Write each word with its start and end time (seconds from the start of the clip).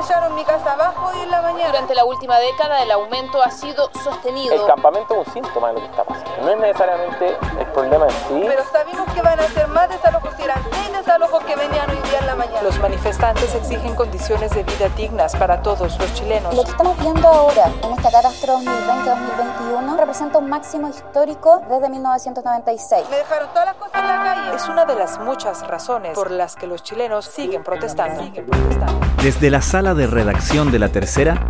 echaron 0.00 0.34
mi 0.34 0.44
casa 0.44 0.72
abajo 0.72 1.10
y 1.16 1.20
en 1.20 1.30
la 1.30 1.42
mañana. 1.42 1.68
Durante 1.68 1.94
la 1.94 2.04
última 2.04 2.38
década 2.38 2.82
el 2.82 2.90
aumento 2.90 3.42
ha 3.42 3.50
sido 3.50 3.90
sostenido. 4.02 4.54
El 4.54 4.66
campamento 4.66 5.20
es 5.20 5.28
un 5.28 5.34
síntoma 5.34 5.68
de 5.68 5.74
lo 5.74 5.80
que 5.80 5.86
está 5.86 6.04
pasando. 6.04 6.30
No 6.42 6.50
es 6.50 6.58
necesariamente 6.58 7.36
el 7.58 7.66
problema 7.66 8.06
en 8.06 8.10
sí. 8.10 8.44
Pero 8.46 8.64
sabemos 8.72 9.12
que 9.12 9.22
van 9.22 9.38
a 9.38 9.48
ser 9.48 9.68
más 9.68 9.88
desalojos 9.88 10.30
si 10.36 10.42
eran 10.42 10.62
seis 10.70 10.92
desalojos 10.92 11.44
que 11.44 11.56
venían 11.56 11.90
hoy 11.90 11.96
día 12.08 12.18
en 12.20 12.26
la 12.26 12.34
mañana. 12.34 12.62
Los 12.62 12.78
manifestantes 12.78 13.54
exigen 13.54 13.94
condiciones 13.94 14.50
de 14.52 14.62
vida 14.62 14.88
dignas 14.96 15.36
para 15.36 15.62
todos 15.62 15.98
los 15.98 16.14
chilenos. 16.14 16.54
Lo 16.54 16.64
que 16.64 16.70
estamos 16.70 16.98
viendo 16.98 17.28
ahora 17.28 17.70
en 17.82 17.92
esta 17.92 18.10
catástrofe 18.10 18.64
2020-2021 18.64 19.98
representa 19.98 20.38
un 20.38 20.48
máximo 20.48 20.88
histórico 20.88 21.60
desde 21.68 21.88
1996. 21.90 23.06
Me 23.10 23.16
dejaron 23.16 23.48
todas 23.50 23.66
las 23.66 23.74
cosas 23.76 24.00
en 24.00 24.08
la 24.08 24.22
calle. 24.22 24.56
Es 24.56 24.68
una 24.68 24.84
de 24.84 24.94
las 24.94 25.18
muchas 25.18 25.66
razones 25.66 26.14
por 26.14 26.30
las 26.30 26.56
que 26.56 26.66
los 26.66 26.82
chilenos 26.82 27.26
siguen 27.26 27.62
protestando. 27.62 28.22
Siguen 28.22 28.46
protestando. 28.46 29.00
Desde 29.22 29.50
la 29.50 29.60
sala 29.60 29.89
de 29.94 30.06
redacción 30.06 30.70
de 30.70 30.78
La 30.78 30.90
Tercera, 30.90 31.48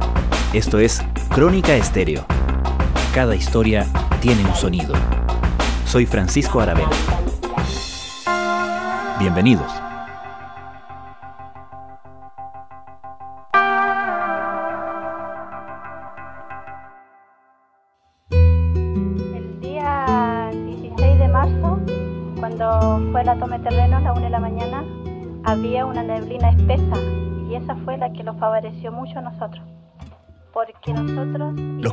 esto 0.53 0.79
es 0.79 1.03
Crónica 1.35 1.75
Estéreo. 1.75 2.25
Cada 3.15 3.35
historia 3.37 3.87
tiene 4.21 4.45
un 4.45 4.55
sonido. 4.55 4.95
Soy 5.85 6.07
Francisco 6.07 6.61
Aravena. 6.61 6.91
Bienvenidos. 9.19 9.90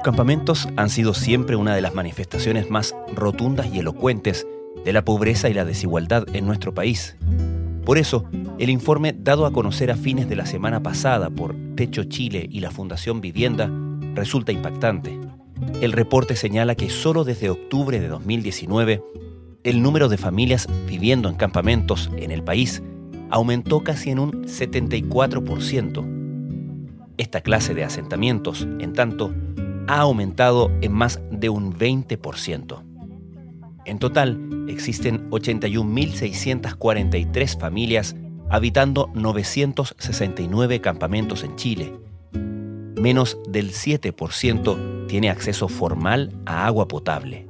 Campamentos 0.07 0.69
han 0.77 0.89
sido 0.89 1.13
siempre 1.13 1.57
una 1.57 1.75
de 1.75 1.81
las 1.81 1.93
manifestaciones 1.93 2.69
más 2.69 2.95
rotundas 3.13 3.67
y 3.73 3.79
elocuentes 3.79 4.47
de 4.85 4.93
la 4.93 5.03
pobreza 5.03 5.49
y 5.49 5.53
la 5.53 5.65
desigualdad 5.65 6.23
en 6.33 6.45
nuestro 6.45 6.73
país. 6.73 7.17
Por 7.83 7.97
eso, 7.97 8.23
el 8.57 8.69
informe 8.69 9.11
dado 9.11 9.45
a 9.45 9.51
conocer 9.51 9.91
a 9.91 9.97
fines 9.97 10.29
de 10.29 10.37
la 10.37 10.45
semana 10.45 10.81
pasada 10.81 11.29
por 11.29 11.57
Techo 11.75 12.05
Chile 12.05 12.47
y 12.49 12.61
la 12.61 12.71
Fundación 12.71 13.19
Vivienda 13.19 13.69
resulta 14.15 14.53
impactante. 14.53 15.19
El 15.81 15.91
reporte 15.91 16.37
señala 16.37 16.75
que 16.75 16.89
solo 16.89 17.25
desde 17.25 17.49
octubre 17.49 17.99
de 17.99 18.07
2019, 18.07 19.03
el 19.65 19.81
número 19.81 20.07
de 20.07 20.17
familias 20.17 20.69
viviendo 20.87 21.27
en 21.27 21.35
campamentos 21.35 22.09
en 22.15 22.31
el 22.31 22.45
país 22.45 22.81
aumentó 23.29 23.83
casi 23.83 24.11
en 24.11 24.19
un 24.19 24.45
74%. 24.45 26.05
Esta 27.17 27.41
clase 27.41 27.73
de 27.73 27.83
asentamientos, 27.83 28.65
en 28.79 28.93
tanto, 28.93 29.33
ha 29.87 30.01
aumentado 30.01 30.71
en 30.81 30.91
más 30.91 31.21
de 31.31 31.49
un 31.49 31.73
20%. 31.73 32.83
En 33.85 33.99
total, 33.99 34.65
existen 34.67 35.29
81.643 35.29 37.59
familias 37.59 38.15
habitando 38.49 39.11
969 39.13 40.81
campamentos 40.81 41.43
en 41.43 41.55
Chile. 41.55 41.93
Menos 42.33 43.37
del 43.47 43.71
7% 43.71 45.07
tiene 45.07 45.29
acceso 45.29 45.67
formal 45.67 46.33
a 46.45 46.65
agua 46.65 46.87
potable. 46.87 47.47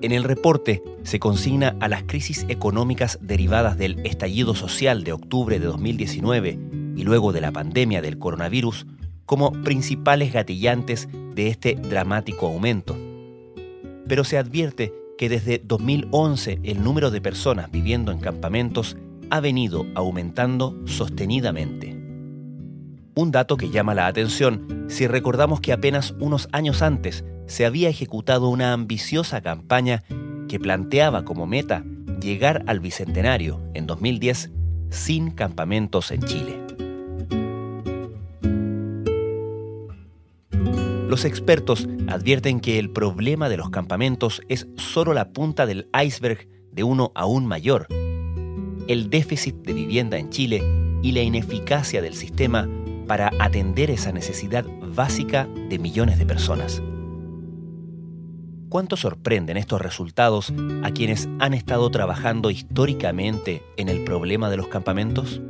En 0.02 0.12
el 0.12 0.24
reporte 0.24 0.82
se 1.02 1.18
consigna 1.18 1.76
a 1.80 1.88
las 1.88 2.02
crisis 2.02 2.44
económicas 2.48 3.18
derivadas 3.22 3.78
del 3.78 4.04
estallido 4.04 4.54
social 4.54 5.02
de 5.02 5.12
octubre 5.12 5.58
de 5.58 5.66
2019 5.66 6.58
y 6.96 7.04
luego 7.04 7.32
de 7.32 7.40
la 7.40 7.52
pandemia 7.52 8.02
del 8.02 8.18
coronavirus 8.18 8.86
como 9.24 9.52
principales 9.52 10.32
gatillantes 10.32 11.08
de 11.34 11.48
este 11.48 11.76
dramático 11.76 12.46
aumento. 12.46 12.96
Pero 14.06 14.24
se 14.24 14.36
advierte 14.36 14.92
que 15.16 15.28
desde 15.28 15.58
2011 15.58 16.60
el 16.62 16.82
número 16.82 17.10
de 17.10 17.20
personas 17.20 17.70
viviendo 17.70 18.12
en 18.12 18.18
campamentos 18.18 18.96
ha 19.30 19.40
venido 19.40 19.86
aumentando 19.94 20.76
sostenidamente. 20.86 21.96
Un 23.16 23.30
dato 23.30 23.56
que 23.56 23.70
llama 23.70 23.94
la 23.94 24.06
atención 24.06 24.86
si 24.88 25.06
recordamos 25.06 25.60
que 25.60 25.72
apenas 25.72 26.14
unos 26.18 26.48
años 26.52 26.82
antes 26.82 27.24
se 27.46 27.64
había 27.64 27.88
ejecutado 27.88 28.48
una 28.48 28.72
ambiciosa 28.72 29.40
campaña 29.40 30.02
que 30.48 30.58
planteaba 30.58 31.24
como 31.24 31.46
meta 31.46 31.84
llegar 32.20 32.64
al 32.66 32.80
Bicentenario 32.80 33.60
en 33.74 33.86
2010 33.86 34.50
sin 34.90 35.30
campamentos 35.30 36.10
en 36.10 36.22
Chile. 36.22 36.60
Los 41.08 41.24
expertos 41.24 41.86
advierten 42.08 42.58
que 42.58 42.78
el 42.80 42.90
problema 42.90 43.48
de 43.48 43.56
los 43.56 43.70
campamentos 43.70 44.42
es 44.48 44.66
solo 44.76 45.14
la 45.14 45.32
punta 45.32 45.66
del 45.66 45.88
iceberg 46.04 46.48
de 46.72 46.82
uno 46.82 47.12
aún 47.14 47.46
mayor. 47.46 47.86
El 48.86 49.08
déficit 49.08 49.54
de 49.62 49.72
vivienda 49.72 50.18
en 50.18 50.28
Chile 50.28 50.62
y 51.02 51.12
la 51.12 51.22
ineficacia 51.22 52.02
del 52.02 52.14
sistema 52.14 52.68
para 53.06 53.30
atender 53.38 53.90
esa 53.90 54.12
necesidad 54.12 54.66
básica 54.94 55.48
de 55.70 55.78
millones 55.78 56.18
de 56.18 56.26
personas. 56.26 56.82
¿Cuánto 58.68 58.96
sorprenden 58.96 59.56
estos 59.56 59.80
resultados 59.80 60.52
a 60.82 60.90
quienes 60.90 61.28
han 61.38 61.54
estado 61.54 61.90
trabajando 61.90 62.50
históricamente 62.50 63.62
en 63.76 63.88
el 63.88 64.04
problema 64.04 64.50
de 64.50 64.56
los 64.58 64.68
campamentos? 64.68 65.40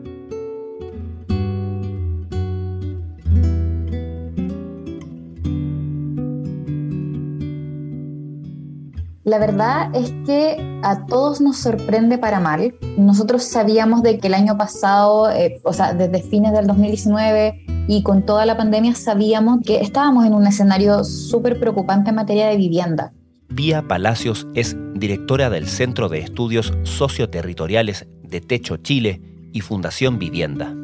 La 9.34 9.40
verdad 9.40 9.90
es 9.96 10.12
que 10.24 10.78
a 10.84 11.06
todos 11.06 11.40
nos 11.40 11.56
sorprende 11.56 12.18
para 12.18 12.38
mal. 12.38 12.72
Nosotros 12.96 13.42
sabíamos 13.42 14.04
de 14.04 14.20
que 14.20 14.28
el 14.28 14.34
año 14.34 14.56
pasado, 14.56 15.28
eh, 15.28 15.60
o 15.64 15.72
sea, 15.72 15.92
desde 15.92 16.22
fines 16.22 16.52
del 16.52 16.68
2019 16.68 17.64
y 17.88 18.04
con 18.04 18.24
toda 18.24 18.46
la 18.46 18.56
pandemia, 18.56 18.94
sabíamos 18.94 19.58
que 19.66 19.80
estábamos 19.80 20.24
en 20.24 20.34
un 20.34 20.46
escenario 20.46 21.02
súper 21.02 21.58
preocupante 21.58 22.10
en 22.10 22.14
materia 22.14 22.46
de 22.46 22.56
vivienda. 22.56 23.12
Pía 23.56 23.82
Palacios 23.82 24.46
es 24.54 24.76
directora 24.94 25.50
del 25.50 25.66
Centro 25.66 26.08
de 26.08 26.20
Estudios 26.20 26.72
Socioterritoriales 26.84 28.06
de 28.22 28.40
Techo 28.40 28.76
Chile 28.76 29.20
y 29.52 29.62
Fundación 29.62 30.20
Vivienda. 30.20 30.76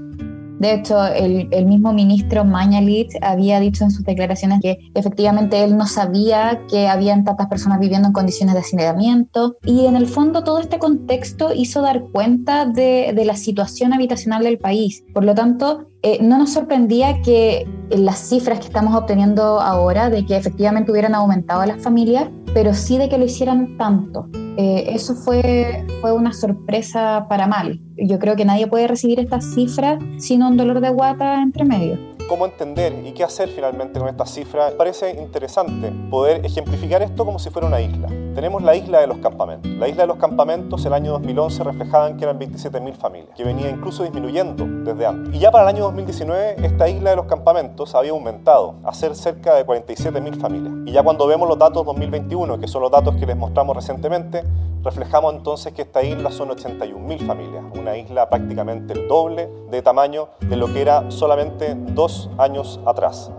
De 0.60 0.75
hecho, 0.75 1.03
el, 1.06 1.48
mismo 1.65 1.94
ministro 1.94 2.44
Mañalich 2.44 3.16
había 3.22 3.59
dicho 3.60 3.82
en 3.82 3.91
sus 3.91 4.04
declaraciones 4.04 4.60
que 4.60 4.91
efectivamente 4.94 5.65
él 5.65 5.75
no 5.75 5.87
sabía 5.87 6.60
que 6.69 6.87
habían 6.87 7.25
tantas 7.25 7.47
personas 7.47 7.81
viviendo 7.81 8.09
en 8.09 8.12
condiciones 8.12 8.54
de 8.54 8.60
hacinamiento 8.60 9.56
y 9.65 9.87
en 9.87 9.97
el 9.97 10.06
fondo 10.06 10.44
todo 10.44 10.59
este 10.59 10.78
contexto 10.78 11.54
hizo 11.54 11.81
dar 11.81 12.03
cuenta 12.12 12.66
de, 12.66 13.19
la 13.25 13.37
situación 13.37 13.94
habitacional 13.94 14.43
del 14.43 14.59
país. 14.59 15.03
Por 15.15 15.25
lo 15.25 15.34
tanto, 15.34 15.87
eh, 16.03 16.19
no 16.20 16.37
nos 16.37 16.53
sorprendía 16.53 17.22
que 17.22 17.66
las 17.88 18.19
cifras 18.19 18.59
que 18.60 18.66
estamos 18.66 18.94
obteniendo 18.94 19.60
ahora, 19.62 20.10
de 20.10 20.26
que 20.26 20.37
efectivamente 20.37 20.93
hubieran 20.93 21.15
aumentado 21.15 21.65
las 21.65 21.82
familias, 21.82 22.28
pero 22.53 22.75
sí 22.75 22.99
de 22.99 23.09
que 23.09 23.16
lo 23.16 23.25
hicieran 23.25 23.78
tanto. 23.78 24.29
Eh, 24.58 24.90
eso 24.93 25.14
fue, 25.14 25.87
fue 26.02 26.12
una 26.12 26.35
sorpresa 26.35 27.26
para 27.31 27.46
mal. 27.46 27.81
Yo 28.00 28.19
creo 28.19 28.35
que 28.35 28.44
nadie 28.44 28.67
puede 28.67 28.88
recibir 28.88 29.20
estas 29.20 29.55
cifras 29.55 30.02
sin 30.19 30.43
un 30.43 30.56
dolor 30.56 30.81
de 30.81 30.91
guata 30.91 31.43
entre 31.43 31.64
medio 31.64 32.11
cómo 32.31 32.47
entender 32.47 32.94
y 33.05 33.11
qué 33.11 33.25
hacer 33.25 33.49
finalmente 33.49 33.99
con 33.99 34.08
estas 34.08 34.32
cifras, 34.32 34.73
parece 34.75 35.20
interesante 35.20 35.93
poder 36.11 36.47
ejemplificar 36.47 37.02
esto 37.02 37.25
como 37.26 37.41
si 37.41 37.50
fuera 37.50 37.67
una 37.67 37.81
isla. 37.81 38.08
Tenemos 38.35 38.62
la 38.62 38.77
isla 38.77 39.00
de 39.00 39.09
los 39.09 39.19
campamentos. 39.19 39.71
La 39.73 39.88
isla 39.88 40.05
de 40.05 40.06
los 40.06 40.17
campamentos 40.17 40.85
el 40.87 40.93
año 40.93 41.12
2011 41.12 41.65
reflejaban 41.65 42.17
que 42.17 42.25
eran 42.25 42.38
27.000 42.38 42.94
familias, 42.94 43.31
que 43.37 43.43
venía 43.43 43.69
incluso 43.69 44.05
disminuyendo 44.05 44.65
desde 44.85 45.05
antes. 45.05 45.35
Y 45.35 45.41
ya 45.41 45.50
para 45.50 45.65
el 45.65 45.75
año 45.75 45.85
2019 45.85 46.65
esta 46.65 46.88
isla 46.88 47.11
de 47.11 47.17
los 47.17 47.27
campamentos 47.27 47.94
había 47.97 48.12
aumentado 48.12 48.77
a 48.85 48.94
ser 48.94 49.17
cerca 49.17 49.56
de 49.56 49.67
47.000 49.67 50.41
familias. 50.41 50.73
Y 50.87 50.93
ya 50.93 51.03
cuando 51.03 51.27
vemos 51.27 51.49
los 51.49 51.59
datos 51.59 51.85
2021, 51.85 52.61
que 52.61 52.69
son 52.69 52.82
los 52.82 52.91
datos 52.93 53.17
que 53.17 53.27
les 53.27 53.37
mostramos 53.37 53.75
recientemente, 53.75 54.44
reflejamos 54.85 55.35
entonces 55.35 55.73
que 55.73 55.83
esta 55.83 56.03
isla 56.05 56.31
son 56.31 56.50
81.000 56.50 57.26
familias, 57.26 57.65
una 57.79 57.97
isla 57.97 58.31
prácticamente 58.31 58.93
el 58.93 59.09
doble 59.09 59.49
de 59.71 59.83
tamaño 59.83 60.29
de 60.41 60.56
lo 60.56 60.73
que 60.73 60.81
era 60.81 61.11
solamente 61.11 61.75
dos 61.75 62.31
años 62.38 62.81
atrás. 62.87 63.31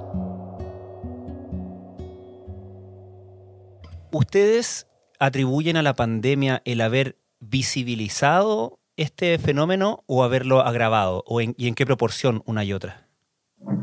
¿Ustedes 4.11 4.87
atribuyen 5.19 5.77
a 5.77 5.81
la 5.81 5.93
pandemia 5.93 6.61
el 6.65 6.81
haber 6.81 7.17
visibilizado 7.39 8.79
este 8.97 9.37
fenómeno 9.39 10.03
o 10.05 10.25
haberlo 10.25 10.59
agravado? 10.61 11.23
¿O 11.27 11.39
¿Y 11.39 11.55
en 11.57 11.75
qué 11.75 11.85
proporción 11.85 12.43
una 12.45 12.65
y 12.65 12.73
otra? 12.73 13.10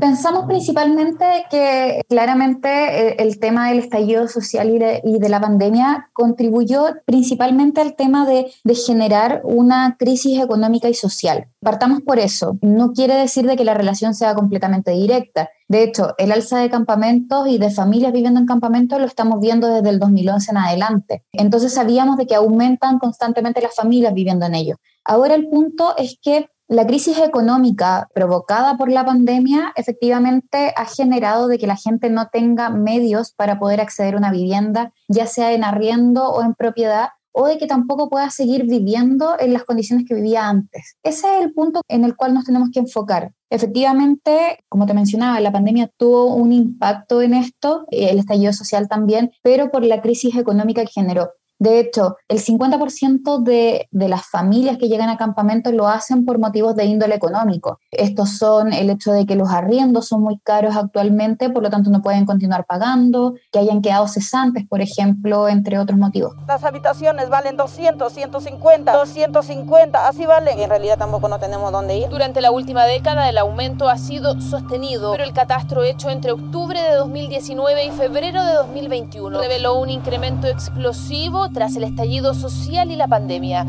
Pensamos 0.00 0.46
principalmente 0.46 1.25
que 1.50 2.02
claramente 2.08 3.22
el, 3.22 3.38
tema 3.38 3.69
del 3.69 3.78
estallido 3.78 4.26
social 4.26 4.70
y 4.70 5.19
de, 5.19 5.28
la 5.28 5.40
pandemia 5.40 6.10
contribuyó 6.12 6.86
principalmente 7.04 7.80
al 7.80 7.94
tema 7.94 8.26
de, 8.26 8.52
de, 8.64 8.75
generar 8.75 9.40
una 9.44 9.96
crisis 9.98 10.40
económica 10.40 10.88
y 10.88 10.94
social. 10.94 11.48
Partamos 11.60 12.02
por 12.02 12.19
eso. 12.19 12.58
No 12.60 12.92
quiere 12.92 13.14
decir 13.14 13.46
de 13.46 13.56
que 13.56 13.64
la 13.64 13.75
relación 13.75 14.14
sea 14.14 14.34
completamente 14.34 14.90
directa. 14.90 15.48
De 15.69 15.84
hecho, 15.84 16.14
el 16.19 16.32
alza 16.32 16.58
de 16.58 16.70
campamentos 16.70 17.46
y 17.48 17.58
de 17.58 17.70
familias 17.70 18.12
viviendo 18.12 18.40
en 18.40 18.46
campamentos 18.46 18.98
lo 18.98 19.06
estamos 19.06 19.40
viendo 19.40 19.69
desde 19.69 19.90
el 19.90 20.00
2011 20.00 20.50
en 20.50 20.56
adelante. 20.56 21.25
Entonces 21.32 21.75
sabíamos 21.75 22.16
de 22.16 22.26
que 22.26 22.34
aumentan 22.34 22.98
constantemente 22.98 23.60
las 23.60 23.76
familias 23.76 24.12
viviendo 24.12 24.46
en 24.46 24.54
ellos. 24.54 24.78
Ahora 25.04 25.34
el 25.34 25.48
punto 25.48 25.96
es 25.96 26.19
que 26.20 26.50
la 26.68 26.86
crisis 26.86 27.18
económica 27.18 28.08
provocada 28.12 28.76
por 28.76 28.90
la 28.90 29.04
pandemia 29.04 29.72
efectivamente 29.74 30.74
ha 30.76 30.84
generado 30.84 31.48
de 31.48 31.58
que 31.58 31.66
la 31.66 31.76
gente 31.76 32.10
no 32.10 32.28
tenga 32.28 32.68
medios 32.68 33.32
para 33.32 33.58
poder 33.58 33.80
acceder 33.80 34.14
a 34.14 34.18
una 34.18 34.30
vivienda, 34.30 34.92
ya 35.08 35.26
sea 35.26 35.52
en 35.52 35.64
arriendo 35.64 36.28
o 36.28 36.42
en 36.42 36.54
propiedad, 36.54 37.08
o 37.32 37.46
de 37.46 37.56
que 37.56 37.66
tampoco 37.66 38.10
pueda 38.10 38.28
seguir 38.28 38.64
viviendo 38.64 39.36
en 39.38 39.54
las 39.54 39.64
condiciones 39.64 40.06
que 40.06 40.14
vivía 40.14 40.46
antes. 40.46 40.96
Ese 41.02 41.38
es 41.38 41.44
el 41.44 41.54
punto 41.54 41.80
en 41.88 42.04
el 42.04 42.16
cual 42.16 42.34
nos 42.34 42.44
tenemos 42.44 42.68
que 42.70 42.80
enfocar. 42.80 43.32
Efectivamente, 43.48 44.62
como 44.68 44.84
te 44.84 44.92
mencionaba, 44.92 45.40
la 45.40 45.52
pandemia 45.52 45.90
tuvo 45.96 46.34
un 46.34 46.52
impacto 46.52 47.22
en 47.22 47.32
esto, 47.32 47.86
el 47.90 48.18
estallido 48.18 48.52
social 48.52 48.88
también, 48.88 49.30
pero 49.42 49.70
por 49.70 49.84
la 49.84 50.02
crisis 50.02 50.36
económica 50.36 50.84
que 50.84 50.92
generó. 50.92 51.30
De 51.58 51.81
hecho, 51.81 52.16
el 52.28 52.38
50% 52.38 53.43
de, 53.43 53.88
de, 53.90 54.08
las 54.08 54.26
familias 54.26 54.78
que 54.78 54.88
llegan 54.88 55.08
a 55.08 55.16
campamentos 55.16 55.72
lo 55.75 55.88
hacen 55.88 56.25
por 56.25 56.38
motivos 56.38 56.76
de 56.76 56.84
índole 56.84 57.16
económico. 57.16 57.81
Estos 57.90 58.38
son 58.38 58.72
el 58.72 58.90
hecho 58.90 59.12
de 59.12 59.26
que 59.26 59.34
los 59.34 59.50
arriendos 59.50 60.06
son 60.06 60.22
muy 60.22 60.38
caros 60.38 60.76
actualmente, 60.76 61.50
por 61.50 61.62
lo 61.62 61.70
tanto 61.70 61.90
no 61.90 62.00
pueden 62.00 62.26
continuar 62.26 62.64
pagando, 62.64 63.34
que 63.50 63.58
hayan 63.58 63.82
quedado 63.82 64.06
cesantes, 64.06 64.66
por 64.69 64.81
ejemplo, 64.81 65.49
entre 65.49 65.78
otros 65.78 65.99
motivos. 65.99 66.34
Las 66.46 66.62
habitaciones 66.62 67.28
valen 67.28 67.56
200, 67.56 68.12
150, 68.12 68.93
250, 68.96 70.08
así 70.08 70.26
valen. 70.26 70.61
En 70.61 70.70
realidad 70.70 70.96
tampoco 70.96 71.28
no 71.28 71.40
tenemos 71.40 71.72
dónde 71.72 71.96
ir. 71.96 72.08
Durante 72.08 72.40
la 72.40 72.52
última 72.52 72.84
década 72.84 73.28
el 73.28 73.38
aumento 73.38 73.88
ha 73.88 73.99
sido 73.99 74.40
sostenido, 74.40 75.11
pero 75.12 75.25
el 75.25 75.32
catastro 75.32 75.82
hecho 75.82 76.08
entre 76.11 76.32
octubre 76.32 76.81
de 76.81 76.94
2019 76.94 77.87
y 77.87 77.90
febrero 77.90 78.44
de 78.44 78.54
2021 78.54 79.40
reveló 79.40 79.78
un 79.81 79.90
incremento 79.90 80.46
explosivo 80.46 81.47
tras 81.52 81.76
el 81.76 81.84
estallido 81.84 82.34
social 82.34 82.90
y 82.90 82.96
la 82.96 83.08
pandemia. 83.08 83.66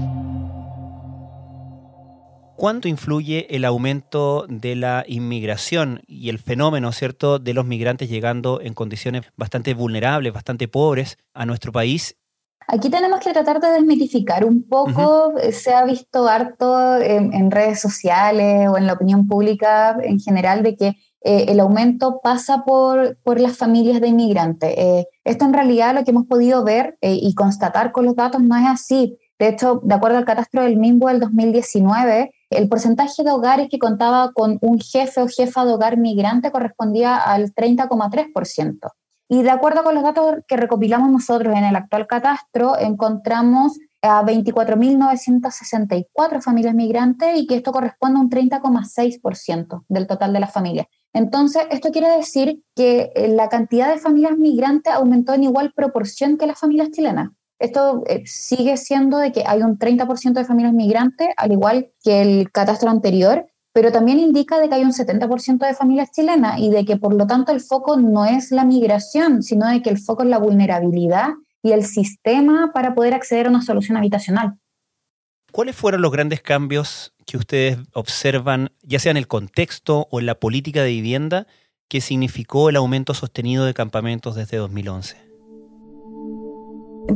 ¿Cuánto 2.60 2.90
influye 2.90 3.56
el 3.56 3.64
aumento 3.64 4.46
de 4.50 4.76
la 4.76 5.06
inmigración 5.08 6.02
y 6.08 6.28
el 6.28 6.40
fenómeno, 6.40 6.92
cierto, 6.92 7.40
de 7.40 7.54
los 7.54 7.66
migrantes 7.66 8.10
llegando 8.10 8.60
en 8.60 8.74
condiciones 8.74 9.24
bastante 9.38 9.74
vulnerables, 9.74 10.34
bastante 10.34 10.68
pobres 10.68 11.18
a 11.34 11.46
nuestro 11.46 11.72
país? 11.72 12.18
Aquí 12.68 12.90
tenemos 12.90 13.22
que 13.22 13.32
tratar 13.32 13.62
de 13.62 13.72
desmitificar 13.72 14.44
un 14.44 14.68
poco, 14.68 15.34
se 15.52 15.74
ha 15.74 15.86
visto 15.86 16.28
harto 16.28 16.98
en, 16.98 17.50
redes 17.50 17.80
sociales 17.80 18.68
o 18.70 18.78
en 18.78 18.86
la 18.86 18.94
opinión 18.94 19.26
pública 19.26 19.98
en 20.04 20.20
general 20.20 20.62
de 20.62 20.76
que 20.76 20.96
eh, 21.22 21.46
el 21.50 21.60
aumento 21.60 22.22
pasa 22.24 22.64
por, 22.64 23.18
por, 23.24 23.42
las 23.42 23.58
familias 23.58 24.00
de 24.00 24.08
inmigrantes. 24.08 24.74
Eh, 24.78 25.06
esto 25.26 25.46
en 25.46 25.54
realidad 25.54 25.94
lo 25.94 26.04
que 26.04 26.12
hemos 26.12 26.28
podido 26.28 26.64
ver 26.64 26.98
eh, 27.02 27.18
y 27.22 27.36
constatar 27.36 27.92
con 27.92 28.06
los 28.06 28.16
datos 28.16 28.42
no 28.42 28.56
es 28.56 28.66
así. 28.66 29.18
De 29.38 29.50
hecho, 29.50 29.82
de 29.84 29.96
acuerdo 29.96 30.18
al 30.18 30.26
catastro 30.26 30.64
del 30.64 30.78
MIMBO 30.78 31.08
del 31.08 31.20
2019, 31.20 32.32
el 32.50 32.70
porcentaje 32.70 33.24
de 33.24 33.32
hogares 33.32 33.68
que 33.70 33.80
contaba 33.80 34.32
con 34.34 34.58
un 34.62 34.80
jefe 34.80 35.22
o 35.22 35.28
jefa 35.28 35.66
de 35.66 35.74
hogar 35.74 35.98
migrante 35.98 36.52
correspondía 36.52 37.18
al 37.18 37.54
30,3%. 37.54 38.92
Y 39.32 39.44
de 39.44 39.52
acuerdo 39.52 39.84
con 39.84 39.94
los 39.94 40.04
datos 40.04 40.38
que 40.48 40.58
recopilamos 40.58 41.12
nosotros 41.12 41.56
en 41.56 41.64
el 41.64 41.76
actual 41.76 42.08
catastro, 42.08 42.76
encontramos 42.80 43.78
a 44.02 44.24
24.964 44.24 46.42
familias 46.42 46.74
migrantes 46.74 47.38
y 47.38 47.46
que 47.46 47.54
esto 47.56 47.72
corresponde 47.72 48.18
a 48.20 48.22
un 48.22 48.30
30,6% 48.30 49.84
del 49.88 50.08
total 50.08 50.34
de 50.34 50.40
las 50.40 50.52
familias. 50.52 50.88
Entonces, 51.14 51.64
esto 51.72 51.92
quiere 51.92 52.10
decir 52.16 52.64
que 52.76 53.12
eh, 53.16 53.28
la 53.30 53.50
cantidad 53.50 53.92
de 53.92 54.00
familias 54.00 54.38
migrantes 54.38 54.94
aumentó 54.94 55.34
en 55.34 55.44
igual 55.44 55.74
proporción 55.76 56.38
que 56.38 56.48
las 56.48 56.60
familias 56.60 56.92
chilenas. 56.92 57.32
Esto 57.58 58.04
eh, 58.08 58.24
sigue 58.26 58.78
siendo 58.78 59.18
de 59.18 59.32
que 59.32 59.44
hay 59.46 59.62
un 59.62 59.78
30% 59.78 60.34
de 60.34 60.46
familias 60.46 60.74
migrantes, 60.74 61.30
al 61.36 61.52
igual 61.52 61.92
que 62.04 62.22
el 62.22 62.52
catastro 62.52 62.90
anterior, 62.90 63.48
pero 63.74 63.92
también 63.92 64.20
indica 64.20 64.60
de 64.60 64.70
que 64.70 64.76
hay 64.76 64.84
un 64.84 64.94
70% 64.94 65.66
de 65.66 65.74
familias 65.74 66.12
chilenas 66.12 66.60
y 66.60 66.70
de 66.70 66.86
que 66.86 66.98
por 66.98 67.14
lo 67.14 67.28
tanto 67.28 67.52
el 67.52 67.60
foco 67.60 67.98
no 67.98 68.26
es 68.26 68.52
la 68.52 68.64
migración, 68.64 69.44
sino 69.44 69.68
de 69.68 69.82
que 69.82 69.90
el 69.90 70.00
foco 70.00 70.24
es 70.24 70.30
la 70.30 70.40
vulnerabilidad 70.40 71.30
y 71.62 71.72
el 71.72 71.84
sistema 71.86 72.72
para 72.74 72.96
poder 72.96 73.14
acceder 73.14 73.48
a 73.48 73.50
una 73.50 73.62
solución 73.62 73.98
habitacional. 73.98 74.58
¿Cuáles 75.52 75.76
fueron 75.76 76.02
los 76.02 76.12
grandes 76.12 76.42
cambios 76.42 77.14
que 77.30 77.38
ustedes 77.38 77.78
observan, 77.94 78.72
ya 78.82 78.98
sea 78.98 79.12
en 79.12 79.18
el 79.18 79.28
contexto 79.28 80.08
o 80.10 80.20
en 80.20 80.26
la 80.26 80.36
política 80.36 80.82
de 80.82 80.90
vivienda, 80.90 81.46
que 81.88 82.02
significó 82.02 82.70
el 82.70 82.76
aumento 82.76 83.14
sostenido 83.14 83.66
de 83.66 83.74
campamentos 83.76 84.36
desde 84.36 84.58
2011? 84.58 85.30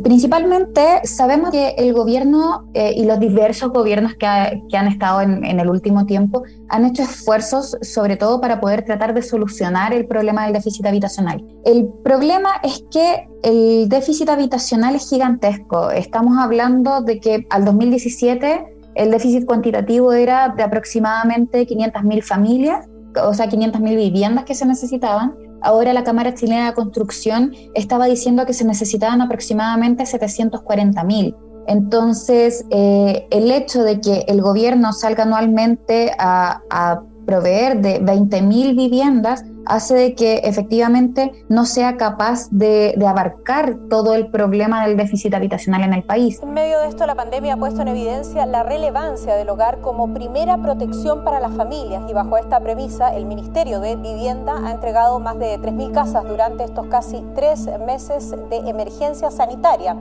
Principalmente 0.04 1.01
sabemos 1.04 1.51
que 1.51 1.75
el 1.77 1.94
gobierno 1.94 2.68
eh, 2.74 2.94
y 2.95 3.06
los 3.06 3.19
diversos 3.19 3.71
gobiernos 3.71 4.15
que, 4.15 4.25
han 4.25 4.88
estado 4.88 5.21
en, 5.21 5.44
el 5.44 5.69
último 5.69 6.06
tiempo 6.06 6.44
han 6.69 6.86
hecho 6.86 7.04
esfuerzos 7.04 7.77
sobre 7.81 8.18
todo 8.18 8.42
para 8.42 8.59
poder 8.59 8.86
tratar 8.86 9.13
de 9.13 9.21
solucionar 9.21 9.94
el 9.94 10.07
problema 10.07 10.45
del 10.45 10.54
déficit 10.54 10.86
habitacional. 10.86 11.44
El 11.63 11.88
problema 12.04 12.56
es 12.63 12.83
que 12.92 13.27
el 13.44 13.88
déficit 13.89 14.30
habitacional 14.30 14.95
es 14.95 15.09
gigantesco. 15.09 15.92
Estamos 15.92 16.38
hablando 16.39 17.01
de 17.01 17.19
que 17.19 17.45
al 17.51 17.66
2017 17.66 18.73
el 18.95 19.12
déficit 19.12 19.45
cuantitativo 19.45 20.13
era 20.13 20.50
de 20.50 20.63
aproximadamente 20.63 21.68
500.000 21.68 22.24
familias, 22.24 22.86
o 23.22 23.34
sea, 23.34 23.48
500.000 23.48 23.95
viviendas 23.95 24.45
que 24.45 24.56
se 24.56 24.66
necesitaban 24.66 25.36
Ahora 25.63 25.94
la 25.94 26.04
Cámara 26.04 26.34
Chilena 26.34 26.68
de 26.68 26.74
Construcción 26.74 27.54
estaba 27.74 28.06
diciendo 28.06 28.45
que 28.45 28.54
se 28.54 28.66
necesitaban 28.66 29.22
aproximadamente 29.22 30.04
740.000. 30.04 31.36
Entonces, 31.68 32.66
eh, 32.69 33.26
el 33.31 33.50
hecho 33.50 33.83
de 33.83 34.02
que 34.02 34.26
el 34.28 34.42
gobierno 34.42 34.92
salga 34.92 35.23
anualmente 35.23 36.12
a, 36.19 36.62
a 36.69 37.02
proveer 37.25 37.81
de 37.81 38.01
20.000 38.01 38.75
viviendas 38.75 39.44
hace 39.65 39.94
de 39.95 40.15
que 40.15 40.42
efectivamente 40.44 41.45
no 41.47 41.65
sea 41.65 41.95
capaz 41.97 42.49
de, 42.51 42.95
de, 42.97 43.07
abarcar 43.07 43.77
todo 43.89 44.13
el 44.13 44.27
problema 44.27 44.85
del 44.85 44.97
déficit 44.97 45.33
habitacional 45.33 45.83
en 45.83 45.94
el 45.94 46.03
país. 46.03 46.39
En 46.44 46.53
medio 46.53 46.80
de 46.80 46.89
esto, 46.89 47.06
la 47.06 47.15
pandemia 47.15 47.53
ha 47.53 47.57
puesto 47.57 47.81
en 47.81 47.87
evidencia 47.87 48.45
la 48.45 48.63
relevancia 48.63 49.35
del 49.35 49.49
hogar 49.49 49.80
como 49.80 50.13
primera 50.13 50.57
protección 50.57 51.23
para 51.23 51.39
las 51.39 51.53
familias 51.53 52.03
y 52.09 52.13
bajo 52.13 52.37
esta 52.37 52.59
premisa, 52.59 53.15
el 53.15 53.25
Ministerio 53.25 53.80
de 53.80 53.95
Vivienda 53.95 54.56
ha 54.65 54.71
entregado 54.71 55.19
más 55.19 55.39
de 55.39 55.57
3.000 55.59 55.92
casas 55.92 56.23
durante 56.27 56.63
estos 56.65 56.87
casi 56.87 57.23
tres 57.35 57.69
meses 57.85 58.31
de 58.49 58.57
emergencia 58.69 59.31
sanitaria 59.31 59.95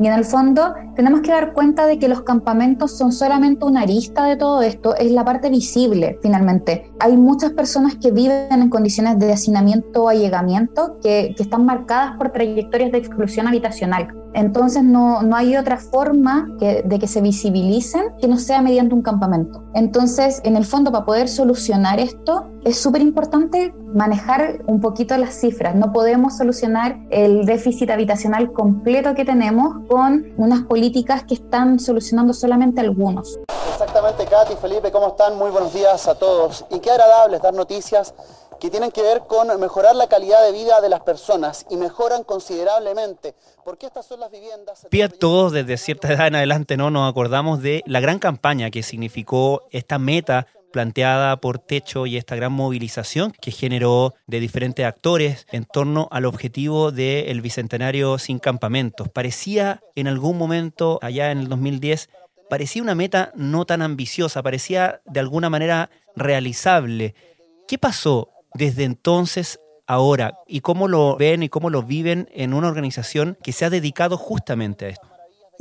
y 0.00 0.06
en 0.06 0.14
el 0.14 0.24
fondo 0.24 0.74
tenemos 0.96 1.20
que 1.20 1.30
dar 1.30 1.52
cuenta 1.52 1.86
de 1.86 1.98
que 1.98 2.08
los 2.08 2.22
campamentos 2.22 2.96
son 2.96 3.12
solamente 3.12 3.66
una 3.66 3.82
arista 3.82 4.24
de 4.24 4.36
todo 4.36 4.62
esto, 4.62 4.96
es 4.96 5.12
la 5.12 5.24
parte 5.24 5.50
visible 5.50 6.18
finalmente. 6.22 6.90
Hay 6.98 7.16
muchas 7.18 7.52
personas 7.52 7.96
que 7.96 8.10
viven 8.10 8.50
en 8.50 8.70
condiciones 8.70 9.18
de 9.18 9.32
hacinamiento 9.32 10.04
o 10.04 10.08
allegamiento 10.08 10.98
que, 11.02 11.34
que 11.36 11.42
están 11.42 11.66
marcadas 11.66 12.16
por 12.16 12.32
trayectorias 12.32 12.92
de 12.92 12.98
exclusión 12.98 13.46
habitacional. 13.46 14.19
Entonces 14.34 14.84
no, 14.84 15.22
no 15.22 15.36
hay 15.36 15.56
otra 15.56 15.78
forma 15.78 16.48
de 16.58 16.98
que 16.98 17.06
se 17.06 17.20
visibilicen 17.20 18.14
que 18.20 18.28
no 18.28 18.38
sea 18.38 18.62
mediante 18.62 18.94
un 18.94 19.02
campamento. 19.02 19.64
Entonces, 19.74 20.40
en 20.44 20.56
el 20.56 20.64
fondo, 20.64 20.92
para 20.92 21.04
poder 21.04 21.28
solucionar 21.28 22.00
esto, 22.00 22.46
es 22.64 22.78
súper 22.78 23.02
importante 23.02 23.74
manejar 23.94 24.62
un 24.66 24.80
poquito 24.80 25.16
las 25.16 25.34
cifras. 25.34 25.74
No 25.74 25.92
podemos 25.92 26.36
solucionar 26.36 26.98
el 27.10 27.44
déficit 27.46 27.90
habitacional 27.90 28.52
completo 28.52 29.14
que 29.14 29.24
tenemos 29.24 29.76
con 29.88 30.26
unas 30.36 30.62
políticas 30.62 31.24
que 31.24 31.34
están 31.34 31.78
solucionando 31.78 32.32
solamente 32.32 32.80
algunos. 32.80 33.38
Exactamente, 33.72 34.26
Katy, 34.26 34.54
Felipe, 34.60 34.92
¿cómo 34.92 35.08
están? 35.08 35.38
Muy 35.38 35.50
buenos 35.50 35.72
días 35.72 36.06
a 36.06 36.14
todos. 36.14 36.64
Y 36.70 36.80
qué 36.80 36.90
agradable 36.90 37.38
dar 37.38 37.54
noticias 37.54 38.14
que 38.60 38.70
tienen 38.70 38.92
que 38.92 39.02
ver 39.02 39.22
con 39.26 39.58
mejorar 39.58 39.96
la 39.96 40.06
calidad 40.06 40.44
de 40.44 40.52
vida 40.52 40.80
de 40.80 40.88
las 40.88 41.00
personas 41.00 41.66
y 41.70 41.76
mejoran 41.76 42.22
considerablemente. 42.22 43.34
Porque 43.64 43.86
estas 43.86 44.06
son 44.06 44.20
las 44.20 44.30
viviendas... 44.30 44.86
Pía 44.90 45.08
todos 45.08 45.52
desde 45.52 45.76
cierta 45.78 46.12
edad 46.12 46.28
en 46.28 46.36
adelante 46.36 46.76
no 46.76 46.90
nos 46.90 47.10
acordamos 47.10 47.62
de 47.62 47.82
la 47.86 48.00
gran 48.00 48.18
campaña 48.18 48.70
que 48.70 48.82
significó 48.82 49.62
esta 49.70 49.98
meta 49.98 50.46
planteada 50.70 51.36
por 51.38 51.58
Techo 51.58 52.06
y 52.06 52.16
esta 52.16 52.36
gran 52.36 52.52
movilización 52.52 53.32
que 53.32 53.50
generó 53.50 54.14
de 54.26 54.40
diferentes 54.40 54.86
actores 54.86 55.46
en 55.50 55.64
torno 55.64 56.08
al 56.12 56.26
objetivo 56.26 56.92
del 56.92 57.40
Bicentenario 57.40 58.18
sin 58.18 58.38
campamentos. 58.38 59.08
Parecía 59.08 59.80
en 59.96 60.06
algún 60.06 60.38
momento, 60.38 60.98
allá 61.02 61.32
en 61.32 61.38
el 61.38 61.48
2010, 61.48 62.08
parecía 62.48 62.82
una 62.82 62.94
meta 62.94 63.32
no 63.34 63.64
tan 63.64 63.82
ambiciosa, 63.82 64.42
parecía 64.42 65.00
de 65.06 65.20
alguna 65.20 65.50
manera 65.50 65.90
realizable. 66.14 67.14
¿Qué 67.66 67.78
pasó 67.78 68.28
desde 68.54 68.84
entonces 68.84 69.60
ahora 69.86 70.38
y 70.46 70.60
cómo 70.60 70.88
lo 70.88 71.16
ven 71.16 71.42
y 71.42 71.48
cómo 71.48 71.70
lo 71.70 71.82
viven 71.82 72.28
en 72.32 72.54
una 72.54 72.68
organización 72.68 73.36
que 73.42 73.52
se 73.52 73.64
ha 73.64 73.70
dedicado 73.70 74.16
justamente 74.16 74.86
a 74.86 74.88
esto? 74.90 75.09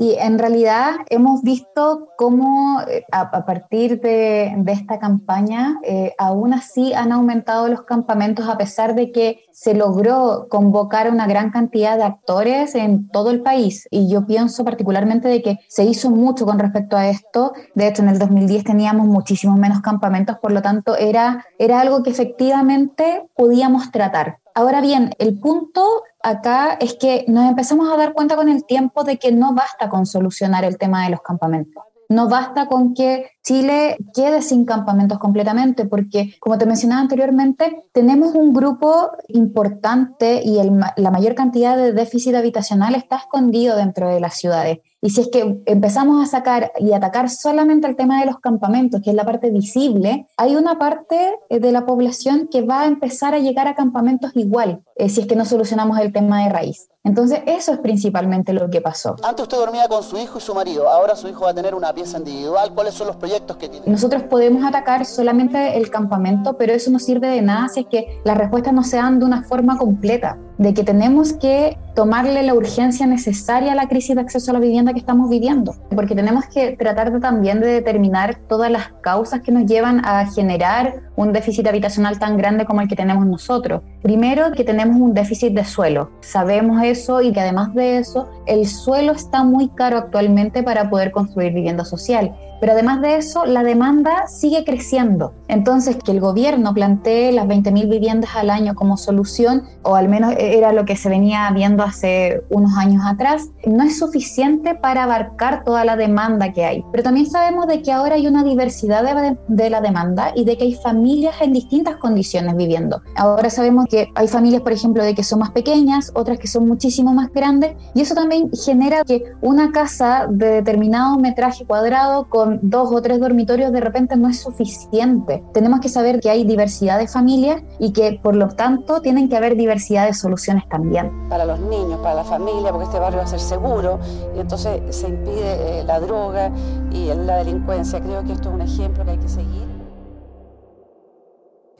Y 0.02 0.14
en 0.14 0.40
realidad 0.40 0.92
hemos 1.10 1.42
visto 1.42 2.08
cómo 2.18 2.80
eh, 2.88 3.04
a, 3.12 3.32
partir 3.46 4.00
de, 4.00 4.56
esta 4.68 4.98
campaña, 4.98 5.78
eh, 5.84 6.14
aún 6.18 6.54
así 6.54 6.94
han 6.94 7.12
aumentado 7.12 7.68
los 7.68 7.82
campamentos 7.82 8.48
a 8.48 8.58
pesar 8.58 8.96
de 8.96 9.12
que 9.12 9.42
se 9.52 9.74
logró 9.74 10.48
convocar 10.50 11.12
una 11.12 11.28
gran 11.28 11.52
cantidad 11.52 11.98
de 11.98 12.04
actores 12.04 12.76
en 12.76 13.10
todo 13.10 13.30
el 13.30 13.42
país. 13.42 13.90
Y 13.92 14.10
yo 14.10 14.26
pienso 14.26 14.64
particularmente 14.64 15.28
de 15.28 15.42
que 15.42 15.60
se 15.68 15.84
hizo 15.84 16.10
mucho 16.10 16.46
con 16.46 16.60
respecto 16.60 16.96
a 16.96 17.10
esto. 17.10 17.52
De 17.76 17.90
hecho, 17.90 18.02
en 18.02 18.08
el 18.08 18.20
2010 18.20 18.64
teníamos 18.64 19.06
muchísimos 19.06 19.60
menos 19.60 19.82
campamentos, 19.82 20.38
por 20.42 20.54
lo 20.54 20.62
tanto 20.62 20.96
era, 20.96 21.46
era 21.58 21.82
algo 21.82 22.04
que 22.04 22.12
efectivamente 22.12 23.28
podíamos 23.36 23.92
tratar. 23.92 24.38
Ahora 24.56 24.82
bien, 24.82 25.12
el 25.20 25.38
punto 25.40 26.04
acá 26.22 26.74
es 26.80 26.96
que 26.96 27.26
nos 27.28 27.50
empezamos 27.50 27.92
a 27.92 27.98
dar 27.98 28.14
cuenta 28.14 28.36
con 28.36 28.50
el 28.50 28.66
tiempo 28.66 29.04
de 29.04 29.18
que 29.18 29.32
no 29.32 29.54
basta 29.54 29.90
con 29.90 30.06
solucionar 30.06 30.66
el 30.66 30.78
tema 30.78 31.04
de 31.04 31.12
los 31.12 31.22
campamentos. 31.22 31.84
No 32.10 32.28
basta 32.28 32.66
con 32.66 32.96
que 32.96 33.28
Chile 33.44 33.96
quede 34.16 34.42
sin 34.42 34.66
campamentos 34.66 35.20
completamente, 35.20 35.86
porque 35.86 36.34
como 36.40 36.58
te 36.58 36.66
mencionaba 36.66 37.02
anteriormente, 37.02 37.84
tenemos 37.92 38.34
un 38.34 38.52
grupo 38.52 39.12
importante 39.28 40.42
y 40.44 40.58
la 40.98 41.12
mayor 41.12 41.36
cantidad 41.36 41.78
de 41.78 41.94
déficit 41.94 42.34
habitacional 42.34 42.96
está 42.96 43.18
escondido 43.18 43.76
dentro 43.76 44.10
de 44.10 44.20
las 44.20 44.34
ciudades. 44.40 44.80
Y 45.02 45.12
si 45.12 45.22
es 45.22 45.30
que 45.30 45.62
empezamos 45.68 46.22
a 46.22 46.26
sacar 46.26 46.72
y 46.80 46.94
atacar 46.94 47.30
solamente 47.30 47.88
el 47.88 47.96
tema 47.96 48.20
de 48.20 48.26
los 48.26 48.40
campamentos, 48.40 49.02
que 49.02 49.12
es 49.12 49.16
la 49.16 49.24
parte 49.24 49.52
visible, 49.52 50.26
hay 50.36 50.56
una 50.56 50.80
parte 50.80 51.36
eh, 51.50 51.60
de 51.60 51.72
la 51.72 51.86
población 51.86 52.50
que 52.52 52.64
va 52.64 52.82
a 52.82 52.88
empezar 52.88 53.36
a 53.36 53.40
llegar 53.40 53.68
a 53.68 53.76
campamentos 53.76 54.32
igual, 54.34 54.82
eh, 54.96 55.10
si 55.10 55.22
es 55.22 55.28
que 55.28 55.36
no 55.36 55.46
solucionamos 55.46 56.00
el 56.00 56.12
tema 56.12 56.44
de 56.44 56.50
raíz. 56.50 56.89
Entonces, 57.04 57.42
eso 57.46 57.72
es 57.72 57.80
principalmente 57.80 58.52
lo 58.52 58.70
que 58.70 58.82
pasó. 58.82 59.16
Antes 59.24 59.44
usted 59.44 59.58
dormía 59.58 59.88
con 59.88 60.04
su 60.04 60.18
hijo 60.18 60.38
y 60.38 60.42
su 60.42 60.54
marido, 60.54 60.90
ahora 60.90 61.16
su 61.16 61.30
hijo 61.30 61.46
va 61.46 61.52
a 61.52 61.54
tener 61.54 61.74
una 61.74 61.94
pieza 61.94 62.18
individual. 62.18 62.74
¿Cuáles 62.76 62.94
son 62.94 63.08
los 63.08 63.16
proyectos 63.16 63.56
que 63.56 63.70
tiene? 63.70 63.86
Nosotros 63.88 64.24
podemos 64.24 64.66
atacar 64.66 65.06
solamente 65.06 65.78
el 65.78 65.90
campamento, 65.90 66.58
pero 66.58 66.74
eso 66.74 66.92
no 66.92 67.00
sirve 67.00 67.30
de 67.30 67.42
nada 67.42 67.70
si 67.70 67.82
es 67.82 67.86
que 67.88 68.22
las 68.26 68.38
respuestas 68.38 68.74
no 68.74 68.84
se 68.84 68.98
dan 68.98 69.20
de 69.20 69.26
una 69.26 69.44
forma 69.44 69.78
completa, 69.78 70.38
de 70.58 70.74
que 70.74 70.84
tenemos 70.84 71.32
que 71.34 71.78
tomarle 72.00 72.44
la 72.44 72.54
urgencia 72.54 73.06
necesaria 73.06 73.74
a 73.74 73.76
la 73.76 73.90
crisis 73.90 74.16
de 74.16 74.22
acceso 74.22 74.52
a 74.52 74.54
la 74.54 74.62
vivienda 74.62 74.94
que 74.94 75.00
estamos 75.00 75.30
viviendo, 75.30 75.76
porque 75.94 76.16
tenemos 76.16 76.46
que 76.46 76.78
tratar 76.78 77.12
de, 77.12 77.20
también 77.20 77.60
de 77.60 77.68
determinar 77.68 78.38
todas 78.48 78.72
las 78.72 78.94
causas 79.02 79.42
que 79.42 79.52
nos 79.52 79.66
llevan 79.66 80.06
a 80.06 80.26
generar 80.28 81.02
un 81.18 81.34
déficit 81.34 81.68
habitacional 81.68 82.18
tan 82.18 82.38
grande 82.38 82.64
como 82.64 82.80
el 82.80 82.88
que 82.88 82.96
tenemos 82.96 83.26
nosotros. 83.26 83.82
Primero, 84.02 84.54
que 84.54 84.64
tenemos 84.64 84.96
un 84.96 85.14
déficit 85.14 85.54
de 85.54 85.66
suelo. 85.66 86.10
Sabemos 86.22 86.82
eso 86.84 87.22
y 87.22 87.34
que 87.34 87.42
además 87.42 87.74
de 87.74 87.98
eso, 87.98 88.30
el 88.48 88.66
suelo 88.66 89.12
está 89.12 89.44
muy 89.44 89.68
caro 89.68 89.98
actualmente 89.98 90.64
para 90.64 90.90
poder 90.90 91.12
construir 91.12 91.52
vivienda 91.52 91.84
social. 91.84 92.34
Pero 92.60 92.74
además 92.74 93.02
de 93.02 93.16
eso, 93.16 93.46
la 93.46 93.64
demanda 93.64 94.28
sigue 94.28 94.66
creciendo. 94.66 95.34
Entonces, 95.48 95.98
que 95.98 96.12
el 96.12 96.20
gobierno 96.20 96.74
plantee 96.74 97.32
las 97.32 97.48
20.000 97.48 97.90
viviendas 97.90 98.36
al 98.36 98.50
año 98.50 98.76
como 98.76 98.98
solución, 98.98 99.64
o 99.84 99.96
al 99.96 100.10
menos 100.10 100.34
era 100.38 100.74
lo 100.74 100.84
que 100.86 100.98
se 100.98 101.10
venía 101.10 101.50
viendo 101.52 101.84
hace 101.90 102.42
unos 102.50 102.72
años 102.78 103.04
atrás, 103.06 103.50
no 103.66 103.84
es 103.84 104.00
suficiente 104.00 104.76
para 104.76 105.04
abarcar 105.04 105.64
toda 105.64 105.86
la 105.86 105.96
demanda 105.96 106.52
que 106.54 106.66
hay. 106.66 106.84
Pero 106.92 107.04
también 107.04 107.30
sabemos 107.30 107.68
de 107.68 107.82
que 107.82 107.92
ahora 107.92 108.16
hay 108.16 108.28
una 108.28 108.44
diversidad 108.44 109.04
de, 109.04 109.38
de 109.48 109.70
la 109.70 109.82
demanda 109.82 110.32
y 110.36 110.46
de 110.46 110.58
que 110.58 110.66
hay 110.66 110.76
familias 110.76 111.36
en 111.42 111.54
distintas 111.54 111.98
condiciones 111.98 112.56
viviendo. 112.56 113.02
Ahora 113.16 113.50
sabemos 113.50 113.86
que 113.90 114.10
hay 114.16 114.28
familias, 114.28 114.62
por 114.62 114.72
ejemplo, 114.72 115.04
de 115.04 115.14
que 115.14 115.24
son 115.24 115.40
más 115.40 115.52
pequeñas, 115.52 116.12
otras 116.16 116.40
que 116.40 116.48
son 116.48 116.68
muchísimo 116.68 117.14
más 117.14 117.32
grandes, 117.32 117.76
y 117.94 118.02
eso 118.02 118.16
también 118.16 118.50
genera 118.54 119.04
que 119.04 119.24
una 119.42 119.72
casa 119.72 120.28
de 120.30 120.48
determinado 120.52 121.18
metraje 121.18 121.66
cuadrado 121.66 122.30
con 122.30 122.60
dos 122.62 122.92
o 122.92 123.02
tres 123.02 123.20
dormitorios 123.20 123.72
de 123.72 123.82
repente 123.82 124.16
no 124.16 124.30
es 124.30 124.40
suficiente. 124.40 125.44
Tenemos 125.54 125.80
que 125.80 125.90
saber 125.90 126.20
que 126.20 126.30
hay 126.30 126.44
diversidad 126.44 127.00
de 127.00 127.08
familias 127.08 127.62
y 127.80 127.92
que 127.92 128.20
por 128.22 128.36
lo 128.36 128.50
tanto 128.50 129.02
tienen 129.02 129.30
que 129.30 129.38
haber 129.38 129.56
diversidad 129.56 130.06
de 130.08 130.14
soluciones 130.14 130.68
también. 130.70 131.12
Para 131.30 131.46
los 131.46 131.60
niños, 131.60 131.79
para 132.02 132.16
la 132.16 132.24
familia, 132.24 132.72
porque 132.72 132.86
este 132.86 133.00
barrio 133.00 133.20
va 133.20 133.26
a 133.26 133.28
ser 133.28 133.40
seguro 133.40 134.00
y 134.36 134.40
entonces 134.40 134.96
se 134.96 135.08
impide 135.08 135.80
eh, 135.80 135.84
la 135.84 136.00
droga 136.00 136.52
y 136.92 137.06
la 137.14 137.38
delincuencia. 137.38 138.00
Creo 138.02 138.24
que 138.24 138.34
esto 138.34 138.50
es 138.50 138.56
un 138.56 138.62
ejemplo 138.62 139.06
que 139.06 139.12
hay 139.12 139.18
que 139.18 139.30
seguir. 139.30 139.68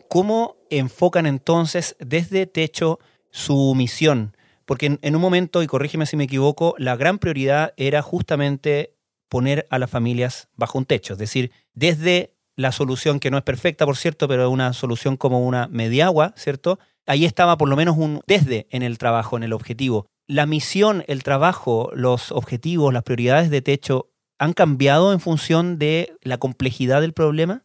¿Cómo 0.08 0.56
enfocan 0.70 1.26
entonces 1.28 1.96
desde 2.00 2.48
Techo 2.48 3.00
su 3.30 3.76
misión? 3.76 4.36
Porque 4.66 4.98
en, 5.02 5.16
un 5.16 5.22
momento, 5.22 5.64
y 5.64 5.68
corrígeme 5.68 6.06
si 6.06 6.16
me 6.16 6.26
equivoco, 6.26 6.76
la 6.78 6.96
gran 6.96 7.20
prioridad 7.20 7.74
era 7.78 8.02
justamente 8.02 8.96
poner 9.28 9.68
a 9.70 9.80
las 9.80 9.90
familias 9.90 10.48
bajo 10.56 10.78
un 10.78 10.86
techo. 10.86 11.14
Es 11.14 11.20
decir, 11.20 11.52
desde 11.74 12.36
la 12.56 12.72
solución 12.72 13.20
que 13.20 13.32
no 13.32 13.38
es 13.38 13.44
perfecta, 13.44 13.86
por 13.86 13.98
cierto, 13.98 14.28
pero 14.28 14.50
una 14.50 14.74
solución 14.74 15.16
como 15.16 15.46
una 15.46 15.68
mediagua, 15.68 16.34
¿cierto? 16.36 16.78
Ahí 17.10 17.26
estaba 17.26 17.58
por 17.58 17.68
lo 17.68 17.76
menos 17.76 17.98
un 17.98 18.22
desde 18.28 18.68
en 18.70 18.84
el 18.84 19.00
trabajo, 19.00 19.36
en 19.36 19.42
el 19.42 19.52
objetivo. 19.52 20.06
La 20.28 20.46
misión, 20.46 21.04
el 21.08 21.24
trabajo, 21.24 21.90
los 21.96 22.32
objetivos, 22.32 22.94
las 22.94 23.02
prioridades 23.02 23.50
de 23.50 23.64
techo 23.64 24.12
han 24.38 24.54
cambiado 24.54 25.12
en 25.12 25.20
función 25.20 25.80
de 25.80 26.16
la 26.22 26.38
complejidad 26.38 27.02
del 27.02 27.14
problema? 27.14 27.64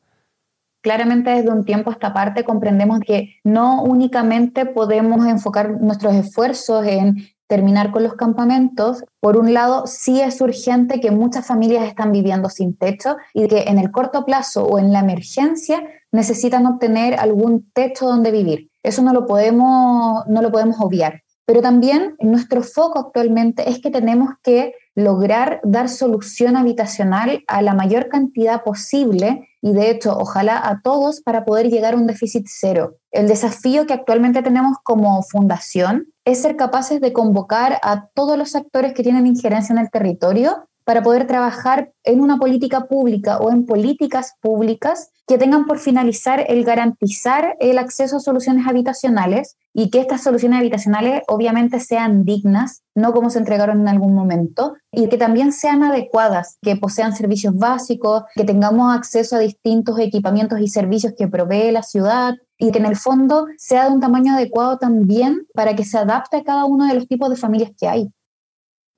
Claramente 0.83 1.29
desde 1.29 1.51
un 1.51 1.67
tiempo 1.67 1.91
a 1.91 1.93
esta 1.93 2.15
parte 2.15 2.45
comprendemos 2.45 3.01
que 3.01 3.37
no 3.45 3.83
únicamente 3.83 4.65
podemos 4.65 5.27
enfocar 5.27 5.79
nuestros 5.79 6.15
esfuerzos 6.15 6.87
en 6.87 7.29
terminar 7.47 7.91
con 7.91 8.03
los 8.03 8.15
campamentos, 8.15 9.05
por 9.21 9.37
un 9.37 9.53
lado, 9.53 9.87
sí 9.87 10.23
es 10.23 10.41
urgente 10.41 11.01
que 11.01 11.11
muchas 11.11 11.47
familias 11.47 11.87
están 11.87 12.13
viviendo 12.13 12.49
sin 12.49 12.79
techo 12.79 13.19
y 13.35 13.47
que 13.47 13.65
en 13.65 13.79
el 13.79 13.91
corto 13.91 14.25
plazo 14.25 14.65
o 14.65 14.79
en 14.79 14.91
la 14.91 15.01
emergencia 15.01 15.83
necesitan 16.13 16.65
obtener 16.65 17.21
algún 17.21 17.71
techo 17.75 18.07
donde 18.07 18.31
vivir. 18.31 18.71
Eso 18.85 19.03
no 19.03 19.13
lo 19.13 19.27
podemos, 19.27 20.25
no 20.29 20.43
lo 20.43 20.53
podemos 20.53 20.77
obviar. 20.79 21.23
Pero 21.47 21.61
también 21.61 22.17
nuestro 22.21 22.63
foco 22.63 22.99
actualmente 22.99 23.69
es 23.69 23.81
que 23.81 23.91
tenemos 23.91 24.31
que 24.43 24.75
lograr 24.95 25.61
dar 25.65 25.89
solución 25.89 26.57
habitacional 26.57 27.43
a 27.49 27.61
la 27.63 27.75
mayor 27.75 28.09
cantidad 28.09 28.63
posible 28.63 29.49
y 29.61 29.73
de 29.73 29.91
hecho 29.91 30.17
ojalá 30.17 30.57
a 30.57 30.81
todos 30.83 31.21
para 31.21 31.45
poder 31.45 31.69
llegar 31.69 31.95
a 31.95 31.97
un 31.97 32.07
déficit 32.07 32.47
cero. 32.49 32.97
El 33.11 33.27
desafío 33.27 33.87
que 33.87 33.95
actualmente 33.95 34.43
tenemos 34.43 34.77
como 34.85 35.23
fundación 35.23 36.07
es 36.25 36.43
ser 36.43 36.57
capaces 36.57 37.01
de 37.01 37.13
convocar 37.13 37.79
a 37.83 38.09
todos 38.15 38.39
los 38.39 38.55
actores 38.55 38.95
que 38.95 39.03
tienen 39.03 39.27
injerencia 39.27 39.73
en 39.73 39.79
el 39.79 39.91
territorio 39.91 40.69
para 40.85 41.03
poder 41.03 41.27
trabajar 41.27 41.93
en 42.05 42.21
una 42.21 42.39
política 42.39 42.87
pública 42.87 43.39
o 43.39 43.51
en 43.51 43.67
políticas 43.67 44.35
públicas 44.41 45.11
que 45.27 45.39
tengan 45.39 45.65
por 45.65 45.79
finalizar 45.79 46.45
el 46.49 46.65
garantizar 46.65 47.57
el 47.59 47.79
acceso 47.79 48.19
a 48.19 48.21
soluciones 48.21 48.67
habitacionales 48.67 49.57
y 49.73 49.91
que 49.91 50.01
estas 50.01 50.23
soluciones 50.23 50.59
habitacionales 50.59 51.23
obviamente 51.27 51.81
sean 51.81 52.25
dignas, 52.25 52.83
no 52.95 53.13
como 53.13 53.31
se 53.31 53.39
entregaron 53.39 53.81
en 53.81 53.89
algún 53.89 54.15
momento, 54.15 54.75
y 54.93 55.09
que 55.09 55.17
también 55.17 55.53
sean 55.53 55.83
adecuadas, 55.83 56.59
que 56.63 56.77
posean 56.77 57.17
servicios 57.17 57.57
básicos, 57.57 58.25
que 58.37 58.45
tengamos 58.45 58.95
acceso 58.95 59.37
a 59.37 59.41
distintos 59.41 59.99
equipamientos 59.99 60.61
y 60.61 60.69
servicios 60.69 61.15
que 61.17 61.27
provee 61.27 61.73
la 61.73 61.83
ciudad, 61.83 62.35
y 62.59 62.71
que 62.71 62.79
en 62.79 62.87
el 62.87 62.97
fondo 62.97 63.47
sea 63.57 63.87
de 63.87 63.95
un 63.95 64.01
tamaño 64.01 64.35
adecuado 64.35 64.79
también 64.79 65.47
para 65.55 65.75
que 65.75 65.85
se 65.85 65.99
adapte 65.99 66.37
a 66.37 66.45
cada 66.45 66.67
uno 66.67 66.87
de 66.87 66.95
los 66.95 67.09
tipos 67.09 67.29
de 67.31 67.37
familias 67.37 67.73
que 67.77 67.89
hay. 67.89 68.09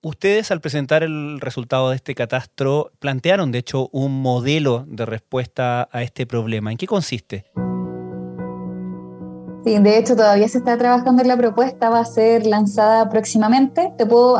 Ustedes 0.07 0.53
al 0.53 0.61
presentar 0.61 1.03
el 1.03 1.41
resultado 1.41 1.91
de 1.91 1.97
este 1.97 2.15
catastro 2.15 2.93
plantearon 3.01 3.51
de 3.51 3.59
hecho 3.59 3.89
un 3.91 4.23
modelo 4.23 4.85
de 4.87 5.05
respuesta 5.05 5.89
a 5.91 6.03
este 6.05 6.29
problema. 6.29 6.71
¿En 6.71 6.79
qué 6.79 6.87
consiste? 6.87 7.45
Sí, 9.65 9.77
de 9.81 9.99
hecho 9.99 10.15
todavía 10.15 10.47
se 10.47 10.59
está 10.59 10.79
trabajando 10.79 11.23
en 11.23 11.27
la 11.27 11.37
propuesta, 11.37 11.91
va 11.91 11.99
a 11.99 12.05
ser 12.05 12.47
lanzada 12.47 13.11
próximamente. 13.11 13.93
Te 13.99 14.07
puedo 14.07 14.39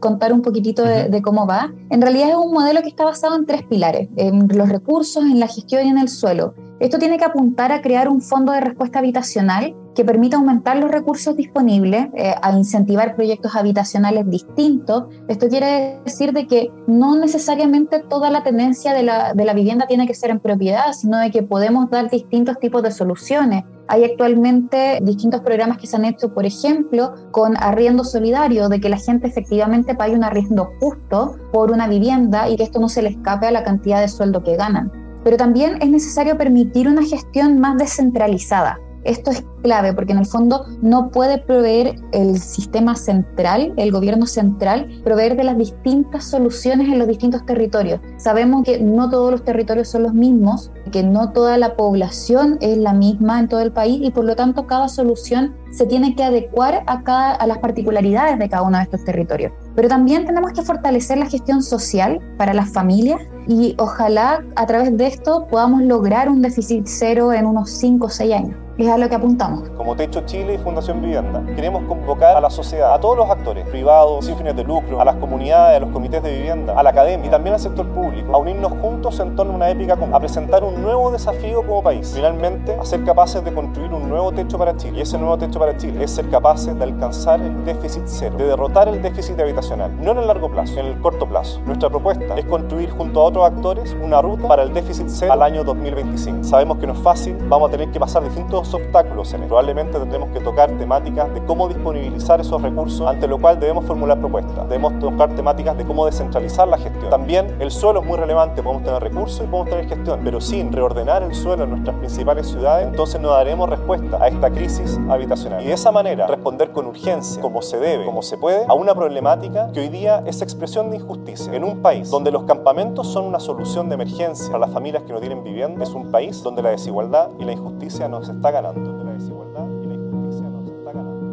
contar 0.00 0.34
un 0.34 0.42
poquitito 0.42 0.82
de, 0.82 1.08
de, 1.08 1.22
cómo 1.22 1.46
va. 1.46 1.72
En 1.88 2.02
realidad 2.02 2.28
es 2.28 2.36
un 2.36 2.52
modelo 2.52 2.82
que 2.82 2.88
está 2.88 3.06
basado 3.06 3.36
en 3.36 3.46
tres 3.46 3.62
pilares, 3.62 4.10
en 4.16 4.46
los 4.48 4.68
recursos, 4.68 5.24
en 5.24 5.40
la 5.40 5.48
gestión 5.48 5.86
y 5.86 5.88
en 5.88 5.96
el 5.96 6.10
suelo. 6.10 6.52
Esto 6.78 6.98
tiene 6.98 7.16
que 7.16 7.24
apuntar 7.24 7.72
a 7.72 7.80
crear 7.80 8.10
un 8.10 8.20
fondo 8.20 8.52
de 8.52 8.60
respuesta 8.60 8.98
habitacional 8.98 9.74
que 9.96 10.04
permita 10.04 10.36
aumentar 10.36 10.76
los 10.76 10.90
recursos 10.90 11.34
disponibles, 11.36 12.08
eh, 12.14 12.34
a 12.40 12.56
incentivar 12.56 13.16
proyectos 13.16 13.56
habitacionales 13.56 14.28
distintos. 14.28 15.04
Esto 15.26 15.48
quiere 15.48 16.00
decir 16.04 16.32
de 16.32 16.46
que 16.46 16.70
no 16.86 17.16
necesariamente 17.16 18.00
toda 18.00 18.30
la 18.30 18.44
tenencia 18.44 18.92
de 18.92 19.02
la, 19.02 19.32
de 19.32 19.44
la 19.44 19.54
vivienda 19.54 19.86
tiene 19.86 20.06
que 20.06 20.14
ser 20.14 20.30
en 20.30 20.38
propiedad, 20.38 20.92
sino 20.92 21.18
de 21.18 21.30
que 21.30 21.42
podemos 21.42 21.90
dar 21.90 22.10
distintos 22.10 22.58
tipos 22.60 22.82
de 22.82 22.90
soluciones. 22.92 23.64
Hay 23.88 24.04
actualmente 24.04 24.98
distintos 25.02 25.40
programas 25.40 25.78
que 25.78 25.86
se 25.86 25.96
han 25.96 26.04
hecho, 26.04 26.34
por 26.34 26.44
ejemplo, 26.44 27.14
con 27.30 27.56
arriendo 27.56 28.04
solidario, 28.04 28.68
de 28.68 28.80
que 28.80 28.90
la 28.90 28.98
gente 28.98 29.28
efectivamente 29.28 29.94
pague 29.94 30.14
un 30.14 30.24
arriendo 30.24 30.70
justo 30.78 31.36
por 31.52 31.70
una 31.70 31.88
vivienda 31.88 32.50
y 32.50 32.56
que 32.56 32.64
esto 32.64 32.80
no 32.80 32.90
se 32.90 33.00
le 33.00 33.10
escape 33.10 33.46
a 33.46 33.50
la 33.50 33.64
cantidad 33.64 34.00
de 34.00 34.08
sueldo 34.08 34.42
que 34.42 34.56
ganan. 34.56 34.92
Pero 35.24 35.38
también 35.38 35.80
es 35.80 35.88
necesario 35.88 36.36
permitir 36.36 36.86
una 36.86 37.02
gestión 37.02 37.58
más 37.58 37.78
descentralizada. 37.78 38.78
Esto 39.06 39.30
es 39.30 39.44
clave 39.62 39.92
porque 39.94 40.12
en 40.12 40.18
el 40.18 40.26
fondo 40.26 40.66
no 40.82 41.10
puede 41.10 41.38
proveer 41.38 41.94
el 42.10 42.40
sistema 42.40 42.96
central, 42.96 43.72
el 43.76 43.92
gobierno 43.92 44.26
central, 44.26 45.00
proveer 45.04 45.36
de 45.36 45.44
las 45.44 45.56
distintas 45.56 46.24
soluciones 46.24 46.88
en 46.88 46.98
los 46.98 47.06
distintos 47.06 47.46
territorios. 47.46 48.00
Sabemos 48.16 48.64
que 48.64 48.80
no 48.80 49.08
todos 49.08 49.30
los 49.30 49.44
territorios 49.44 49.88
son 49.88 50.02
los 50.02 50.12
mismos, 50.12 50.72
que 50.90 51.04
no 51.04 51.30
toda 51.30 51.56
la 51.56 51.76
población 51.76 52.58
es 52.60 52.78
la 52.78 52.92
misma 52.92 53.38
en 53.38 53.48
todo 53.48 53.60
el 53.60 53.72
país 53.72 54.00
y 54.02 54.10
por 54.10 54.24
lo 54.24 54.34
tanto 54.34 54.66
cada 54.66 54.88
solución 54.88 55.54
se 55.70 55.86
tiene 55.86 56.16
que 56.16 56.24
adecuar 56.24 56.82
a, 56.88 57.04
cada, 57.04 57.32
a 57.32 57.46
las 57.46 57.58
particularidades 57.58 58.40
de 58.40 58.48
cada 58.48 58.64
uno 58.64 58.78
de 58.78 58.84
estos 58.84 59.04
territorios. 59.04 59.52
Pero 59.76 59.88
también 59.88 60.26
tenemos 60.26 60.52
que 60.52 60.62
fortalecer 60.62 61.18
la 61.18 61.26
gestión 61.26 61.62
social 61.62 62.18
para 62.38 62.54
las 62.54 62.72
familias 62.72 63.20
y 63.46 63.76
ojalá 63.78 64.44
a 64.56 64.66
través 64.66 64.96
de 64.96 65.06
esto 65.06 65.46
podamos 65.48 65.82
lograr 65.82 66.28
un 66.28 66.42
déficit 66.42 66.86
cero 66.86 67.32
en 67.32 67.46
unos 67.46 67.70
5 67.70 68.06
o 68.06 68.10
6 68.10 68.34
años 68.34 68.65
es 68.78 68.88
a 68.90 68.98
lo 68.98 69.08
que 69.08 69.14
apuntamos. 69.14 69.68
Como 69.70 69.96
Techo 69.96 70.20
Chile 70.26 70.54
y 70.54 70.58
Fundación 70.58 71.00
Vivienda, 71.00 71.42
queremos 71.54 71.84
convocar 71.84 72.36
a 72.36 72.40
la 72.40 72.50
sociedad, 72.50 72.92
a 72.92 73.00
todos 73.00 73.16
los 73.16 73.30
actores, 73.30 73.66
privados, 73.68 74.26
sin 74.26 74.36
fines 74.36 74.54
de 74.54 74.64
lucro, 74.64 75.00
a 75.00 75.04
las 75.04 75.16
comunidades, 75.16 75.78
a 75.78 75.80
los 75.80 75.90
comités 75.90 76.22
de 76.22 76.36
vivienda, 76.36 76.78
a 76.78 76.82
la 76.82 76.90
academia 76.90 77.26
y 77.26 77.30
también 77.30 77.54
al 77.54 77.60
sector 77.60 77.86
público, 77.88 78.34
a 78.34 78.38
unirnos 78.38 78.72
juntos 78.80 79.18
en 79.20 79.34
torno 79.34 79.54
a 79.54 79.56
una 79.56 79.70
épica 79.70 79.96
común, 79.96 80.14
a 80.14 80.20
presentar 80.20 80.62
un 80.62 80.82
nuevo 80.82 81.10
desafío 81.10 81.62
como 81.66 81.82
país. 81.82 82.12
Finalmente, 82.14 82.76
a 82.78 82.84
ser 82.84 83.02
capaces 83.04 83.42
de 83.44 83.54
construir 83.54 83.92
un 83.92 84.08
nuevo 84.08 84.32
techo 84.32 84.58
para 84.58 84.76
Chile. 84.76 84.98
Y 84.98 85.00
ese 85.02 85.16
nuevo 85.18 85.38
techo 85.38 85.58
para 85.58 85.76
Chile 85.76 86.04
es 86.04 86.10
ser 86.10 86.28
capaces 86.28 86.76
de 86.78 86.84
alcanzar 86.84 87.40
el 87.40 87.64
déficit 87.64 88.02
cero, 88.06 88.36
de 88.36 88.44
derrotar 88.44 88.88
el 88.88 89.00
déficit 89.00 89.38
habitacional, 89.40 89.90
no 90.02 90.12
en 90.12 90.18
el 90.18 90.26
largo 90.26 90.50
plazo, 90.50 90.80
en 90.80 90.86
el 90.86 91.00
corto 91.00 91.26
plazo. 91.26 91.60
Nuestra 91.64 91.88
propuesta 91.88 92.36
es 92.36 92.44
construir 92.44 92.90
junto 92.90 93.20
a 93.20 93.24
otros 93.24 93.46
actores 93.46 93.96
una 94.02 94.20
ruta 94.20 94.48
para 94.48 94.62
el 94.62 94.74
déficit 94.74 95.06
cero 95.08 95.32
al 95.32 95.42
año 95.42 95.64
2025. 95.64 96.44
Sabemos 96.44 96.78
que 96.78 96.86
no 96.86 96.92
es 96.92 96.98
fácil, 97.00 97.36
vamos 97.48 97.68
a 97.68 97.72
tener 97.72 97.90
que 97.90 97.98
pasar 97.98 98.22
distintos 98.22 98.65
obstáculos 98.74 99.32
en 99.34 99.42
él. 99.42 99.48
Probablemente 99.48 99.98
tendremos 99.98 100.30
que 100.30 100.40
tocar 100.40 100.70
temáticas 100.78 101.32
de 101.32 101.44
cómo 101.44 101.68
disponibilizar 101.68 102.40
esos 102.40 102.60
recursos, 102.62 103.06
ante 103.06 103.26
lo 103.26 103.38
cual 103.38 103.58
debemos 103.58 103.84
formular 103.84 104.18
propuestas. 104.18 104.68
Debemos 104.68 104.98
tocar 104.98 105.34
temáticas 105.34 105.76
de 105.76 105.84
cómo 105.84 106.06
descentralizar 106.06 106.68
la 106.68 106.78
gestión. 106.78 107.10
También 107.10 107.56
el 107.60 107.70
suelo 107.70 108.00
es 108.00 108.06
muy 108.06 108.16
relevante, 108.16 108.62
podemos 108.62 108.84
tener 108.84 109.02
recursos 109.02 109.40
y 109.40 109.46
podemos 109.46 109.70
tener 109.70 109.88
gestión, 109.88 110.20
pero 110.24 110.40
sin 110.40 110.72
reordenar 110.72 111.22
el 111.22 111.34
suelo 111.34 111.64
en 111.64 111.70
nuestras 111.70 111.96
principales 111.96 112.46
ciudades, 112.46 112.88
entonces 112.88 113.20
no 113.20 113.30
daremos 113.30 113.68
respuesta 113.68 114.22
a 114.22 114.28
esta 114.28 114.50
crisis 114.50 114.98
habitacional. 115.08 115.62
Y 115.62 115.66
de 115.66 115.72
esa 115.72 115.92
manera 115.92 116.26
responder 116.26 116.72
con 116.72 116.86
urgencia, 116.86 117.40
como 117.42 117.62
se 117.62 117.78
debe, 117.78 118.04
como 118.04 118.22
se 118.22 118.36
puede, 118.36 118.64
a 118.66 118.74
una 118.74 118.94
problemática 118.94 119.70
que 119.72 119.80
hoy 119.80 119.88
día 119.88 120.22
es 120.26 120.42
expresión 120.42 120.90
de 120.90 120.96
injusticia. 120.96 121.52
En 121.54 121.64
un 121.64 121.82
país 121.82 122.10
donde 122.10 122.30
los 122.30 122.44
campamentos 122.44 123.06
son 123.08 123.24
una 123.24 123.40
solución 123.40 123.88
de 123.88 123.94
emergencia 123.94 124.46
para 124.52 124.66
las 124.66 124.70
familias 124.72 125.02
que 125.04 125.12
no 125.12 125.20
tienen 125.20 125.42
vivienda, 125.44 125.82
es 125.82 125.90
un 125.90 126.10
país 126.10 126.42
donde 126.42 126.62
la 126.62 126.70
desigualdad 126.70 127.28
y 127.38 127.44
la 127.44 127.52
injusticia 127.52 128.08
nos 128.08 128.28
está 128.28 128.50
Donde 128.62 129.04
la 129.04 129.12
desigualdad 129.12 129.66
y 129.82 129.86
la 129.86 129.94
injusticia 129.94 130.48
nos 130.48 130.70
está 130.70 130.92
ganando. 130.92 131.26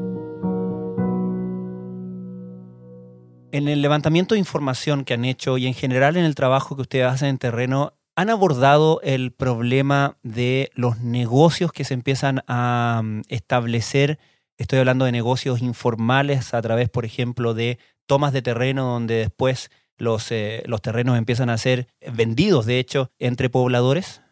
En 3.53 3.69
el 3.69 3.81
levantamiento 3.81 4.35
de 4.35 4.39
información 4.39 5.05
que 5.05 5.13
han 5.13 5.23
hecho 5.23 5.57
y 5.57 5.67
en 5.67 5.73
general 5.73 6.17
en 6.17 6.25
el 6.25 6.35
trabajo 6.35 6.75
que 6.75 6.81
ustedes 6.81 7.05
hacen 7.05 7.29
en 7.29 7.37
terreno, 7.37 7.93
¿han 8.17 8.29
abordado 8.29 8.99
el 9.03 9.31
problema 9.31 10.17
de 10.21 10.69
los 10.75 10.99
negocios 10.99 11.71
que 11.71 11.85
se 11.85 11.93
empiezan 11.93 12.43
a 12.47 12.99
mm, 13.01 13.21
establecer? 13.29 14.19
Estoy 14.57 14.79
hablando 14.79 15.05
de 15.05 15.13
negocios 15.13 15.61
informales 15.61 16.53
a 16.53 16.61
través, 16.61 16.89
por 16.89 17.05
ejemplo, 17.05 17.53
de 17.53 17.79
tomas 18.05 18.33
de 18.33 18.41
terreno 18.41 18.83
donde 18.83 19.15
después 19.15 19.71
los, 19.97 20.29
eh, 20.33 20.61
los 20.65 20.81
terrenos 20.81 21.17
empiezan 21.17 21.49
a 21.49 21.57
ser 21.57 21.87
vendidos, 22.11 22.65
de 22.65 22.79
hecho, 22.79 23.11
entre 23.17 23.49
pobladores. 23.49 24.23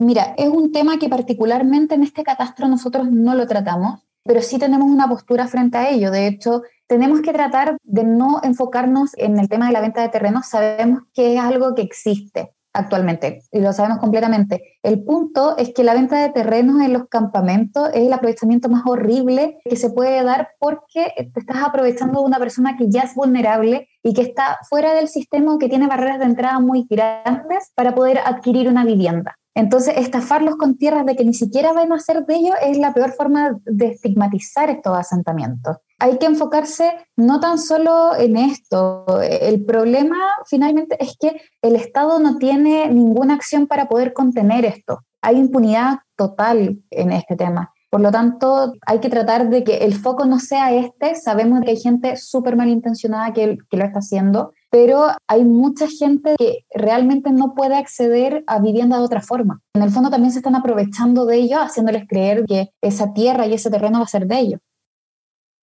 Mira, 0.00 0.34
es 0.36 0.48
un 0.48 0.70
tema 0.70 0.98
que 0.98 1.08
particularmente 1.08 1.96
en 1.96 2.04
este 2.04 2.22
catastro 2.22 2.68
nosotros 2.68 3.10
no 3.10 3.34
lo 3.34 3.48
tratamos, 3.48 4.00
pero 4.22 4.42
sí 4.42 4.58
tenemos 4.58 4.88
una 4.88 5.08
postura 5.08 5.48
frente 5.48 5.76
a 5.76 5.90
ello. 5.90 6.12
De 6.12 6.28
hecho, 6.28 6.62
tenemos 6.86 7.20
que 7.20 7.32
tratar 7.32 7.76
de 7.82 8.04
no 8.04 8.40
enfocarnos 8.44 9.10
en 9.16 9.40
el 9.40 9.48
tema 9.48 9.66
de 9.66 9.72
la 9.72 9.80
venta 9.80 10.00
de 10.02 10.08
terrenos. 10.08 10.46
Sabemos 10.46 11.02
que 11.14 11.34
es 11.34 11.40
algo 11.40 11.74
que 11.74 11.82
existe 11.82 12.54
actualmente 12.72 13.42
y 13.50 13.58
lo 13.58 13.72
sabemos 13.72 13.98
completamente. 13.98 14.78
El 14.84 15.02
punto 15.02 15.56
es 15.56 15.74
que 15.74 15.82
la 15.82 15.94
venta 15.94 16.22
de 16.22 16.28
terrenos 16.28 16.80
en 16.80 16.92
los 16.92 17.08
campamentos 17.08 17.88
es 17.92 18.06
el 18.06 18.12
aprovechamiento 18.12 18.68
más 18.68 18.82
horrible 18.86 19.58
que 19.64 19.74
se 19.74 19.90
puede 19.90 20.22
dar 20.22 20.50
porque 20.60 21.12
te 21.34 21.40
estás 21.40 21.64
aprovechando 21.64 22.20
de 22.20 22.26
una 22.26 22.38
persona 22.38 22.76
que 22.76 22.88
ya 22.88 23.00
es 23.00 23.16
vulnerable 23.16 23.88
y 24.04 24.14
que 24.14 24.22
está 24.22 24.58
fuera 24.68 24.94
del 24.94 25.08
sistema 25.08 25.54
o 25.54 25.58
que 25.58 25.68
tiene 25.68 25.88
barreras 25.88 26.20
de 26.20 26.26
entrada 26.26 26.60
muy 26.60 26.86
grandes 26.88 27.72
para 27.74 27.96
poder 27.96 28.18
adquirir 28.18 28.68
una 28.68 28.84
vivienda. 28.84 29.36
Entonces, 29.58 29.94
estafarlos 29.96 30.54
con 30.54 30.76
tierras 30.76 31.04
de 31.04 31.16
que 31.16 31.24
ni 31.24 31.34
siquiera 31.34 31.72
van 31.72 31.92
a 31.92 31.98
ser 31.98 32.24
de 32.24 32.36
ellos 32.36 32.54
es 32.62 32.78
la 32.78 32.94
peor 32.94 33.10
forma 33.14 33.58
de 33.64 33.88
estigmatizar 33.88 34.70
estos 34.70 34.96
asentamientos. 34.96 35.78
Hay 35.98 36.16
que 36.18 36.26
enfocarse 36.26 36.92
no 37.16 37.40
tan 37.40 37.58
solo 37.58 38.14
en 38.16 38.36
esto. 38.36 39.04
El 39.20 39.64
problema 39.64 40.16
finalmente 40.46 40.96
es 41.02 41.16
que 41.18 41.40
el 41.60 41.74
Estado 41.74 42.20
no 42.20 42.38
tiene 42.38 42.86
ninguna 42.86 43.34
acción 43.34 43.66
para 43.66 43.88
poder 43.88 44.12
contener 44.12 44.64
esto. 44.64 45.00
Hay 45.22 45.38
impunidad 45.38 45.98
total 46.14 46.78
en 46.90 47.10
este 47.10 47.34
tema. 47.34 47.74
Por 47.90 48.00
lo 48.00 48.12
tanto, 48.12 48.74
hay 48.86 49.00
que 49.00 49.10
tratar 49.10 49.50
de 49.50 49.64
que 49.64 49.78
el 49.78 49.94
foco 49.94 50.24
no 50.24 50.38
sea 50.38 50.72
este. 50.72 51.16
Sabemos 51.16 51.62
que 51.62 51.70
hay 51.70 51.80
gente 51.80 52.16
súper 52.16 52.54
malintencionada 52.54 53.32
que, 53.32 53.58
que 53.68 53.76
lo 53.76 53.84
está 53.84 53.98
haciendo, 53.98 54.52
pero 54.70 55.08
hay 55.26 55.44
mucha 55.44 55.88
gente 55.88 56.34
que 56.38 56.64
realmente 56.74 57.32
no 57.32 57.54
puede 57.54 57.76
acceder 57.76 58.44
a 58.46 58.60
vivienda 58.60 58.98
de 58.98 59.04
otra 59.04 59.22
forma. 59.22 59.60
En 59.74 59.82
el 59.82 59.90
fondo 59.90 60.10
también 60.10 60.32
se 60.32 60.38
están 60.38 60.54
aprovechando 60.54 61.26
de 61.26 61.36
ello, 61.36 61.60
haciéndoles 61.60 62.06
creer 62.08 62.44
que 62.46 62.70
esa 62.82 63.12
tierra 63.12 63.46
y 63.46 63.54
ese 63.54 63.70
terreno 63.70 63.98
va 63.98 64.04
a 64.04 64.08
ser 64.08 64.26
de 64.26 64.38
ellos. 64.38 64.60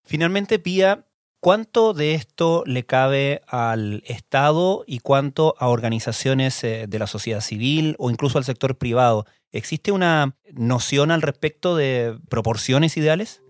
Finalmente, 0.03 0.59
Pía, 0.59 1.05
¿cuánto 1.39 1.93
de 1.93 2.15
esto 2.15 2.63
le 2.65 2.85
cabe 2.85 3.41
al 3.47 4.03
Estado 4.05 4.83
y 4.87 4.99
cuánto 4.99 5.55
a 5.59 5.67
organizaciones 5.67 6.63
eh, 6.63 6.85
de 6.87 6.99
la 6.99 7.07
sociedad 7.07 7.41
civil 7.41 7.95
o 7.99 8.09
incluso 8.09 8.37
al 8.37 8.43
sector 8.43 8.77
privado? 8.77 9.25
¿Existe 9.51 9.91
una 9.91 10.35
noción 10.53 11.11
al 11.11 11.21
respecto 11.21 11.75
de 11.75 12.17
proporciones 12.29 12.97
ideales? 12.97 13.41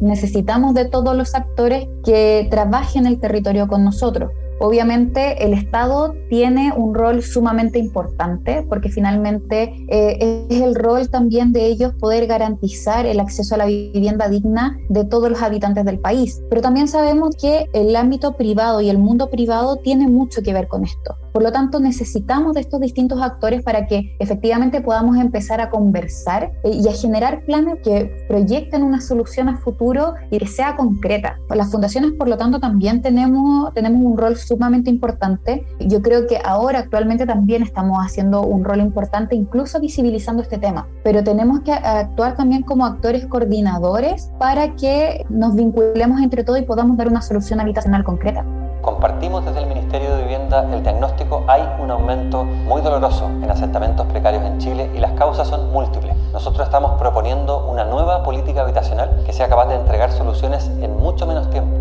Necesitamos 0.00 0.74
de 0.74 0.84
todos 0.86 1.16
los 1.16 1.34
actores 1.34 1.88
que 2.04 2.46
trabajen 2.50 3.06
el 3.06 3.18
territorio 3.18 3.66
con 3.66 3.84
nosotros. 3.84 4.30
Obviamente 4.58 5.44
el 5.44 5.52
Estado 5.52 6.14
tiene 6.30 6.72
un 6.74 6.94
rol 6.94 7.22
sumamente 7.22 7.78
importante 7.78 8.64
porque 8.66 8.88
finalmente 8.88 9.74
eh, 9.88 10.46
es 10.48 10.62
el 10.62 10.74
rol 10.74 11.10
también 11.10 11.52
de 11.52 11.66
ellos 11.66 11.92
poder 12.00 12.26
garantizar 12.26 13.04
el 13.04 13.20
acceso 13.20 13.54
a 13.54 13.58
la 13.58 13.66
vivienda 13.66 14.28
digna 14.28 14.78
de 14.88 15.04
todos 15.04 15.28
los 15.28 15.42
habitantes 15.42 15.84
del 15.84 15.98
país. 15.98 16.40
Pero 16.48 16.62
también 16.62 16.88
sabemos 16.88 17.36
que 17.36 17.66
el 17.74 17.94
ámbito 17.96 18.32
privado 18.32 18.80
y 18.80 18.88
el 18.88 18.96
mundo 18.96 19.28
privado 19.28 19.76
tiene 19.76 20.08
mucho 20.08 20.42
que 20.42 20.54
ver 20.54 20.68
con 20.68 20.84
esto. 20.84 21.16
Por 21.36 21.42
lo 21.42 21.52
tanto, 21.52 21.80
necesitamos 21.80 22.54
de 22.54 22.62
estos 22.62 22.80
distintos 22.80 23.20
actores 23.20 23.62
para 23.62 23.86
que 23.86 24.16
efectivamente 24.20 24.80
podamos 24.80 25.18
empezar 25.18 25.60
a 25.60 25.68
conversar 25.68 26.52
eh, 26.64 26.70
y 26.70 26.88
a 26.88 26.92
generar 26.92 27.44
planes 27.44 27.74
que 27.84 28.24
proyecten 28.26 28.82
una 28.82 29.02
solución 29.02 29.50
a 29.50 29.58
futuro 29.58 30.14
y 30.30 30.38
que 30.38 30.46
sea 30.46 30.76
concreta. 30.76 31.36
Las 31.54 31.70
fundaciones, 31.70 32.12
por 32.12 32.26
lo 32.26 32.38
tanto, 32.38 32.58
también 32.58 33.02
tenemos, 33.02 33.74
tenemos 33.74 34.00
un 34.00 34.16
rol 34.16 34.38
sumamente 34.38 34.88
importante. 34.88 35.66
Yo 35.78 36.00
creo 36.00 36.26
que 36.26 36.38
ahora 36.42 36.78
actualmente 36.78 37.26
también 37.26 37.62
estamos 37.62 37.98
haciendo 37.98 38.40
un 38.40 38.64
rol 38.64 38.80
importante, 38.80 39.36
incluso 39.36 39.78
visibilizando 39.78 40.42
este 40.42 40.56
tema, 40.56 40.88
pero 41.04 41.22
tenemos 41.22 41.60
que 41.60 41.72
actuar 41.72 42.34
también 42.34 42.62
como 42.62 42.86
actores 42.86 43.26
coordinadores 43.26 44.30
para 44.38 44.74
que 44.74 45.26
nos 45.28 45.54
vinculemos 45.54 46.18
entre 46.22 46.44
todos 46.44 46.60
y 46.60 46.62
podamos 46.62 46.96
dar 46.96 47.08
una 47.08 47.20
solución 47.20 47.60
habitacional 47.60 48.04
concreta. 48.04 48.42
Compartimos 48.86 49.44
desde 49.44 49.58
el 49.58 49.66
Ministerio 49.66 50.14
de 50.14 50.22
Vivienda 50.22 50.64
el 50.72 50.80
diagnóstico, 50.80 51.44
hay 51.48 51.68
un 51.80 51.90
aumento 51.90 52.44
muy 52.44 52.80
doloroso 52.82 53.24
en 53.42 53.50
asentamientos 53.50 54.06
precarios 54.06 54.44
en 54.44 54.58
Chile 54.58 54.88
y 54.94 55.00
las 55.00 55.10
causas 55.14 55.48
son 55.48 55.72
múltiples. 55.72 56.14
Nosotros 56.32 56.68
estamos 56.68 56.92
proponiendo 56.92 57.66
una 57.66 57.84
nueva 57.84 58.22
política 58.22 58.62
habitacional 58.62 59.24
que 59.26 59.32
sea 59.32 59.48
capaz 59.48 59.66
de 59.66 59.74
entregar 59.74 60.12
soluciones 60.12 60.70
en 60.80 60.96
mucho 60.98 61.26
menos 61.26 61.50
tiempo. 61.50 61.76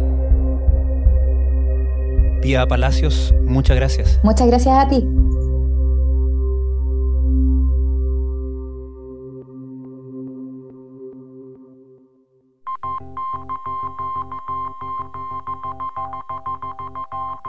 Pía 2.41 2.65
Palacios, 2.65 3.31
muchas 3.43 3.75
gracias. 3.75 4.19
Muchas 4.23 4.47
gracias 4.47 4.75
a 4.75 4.87
ti. 4.87 5.07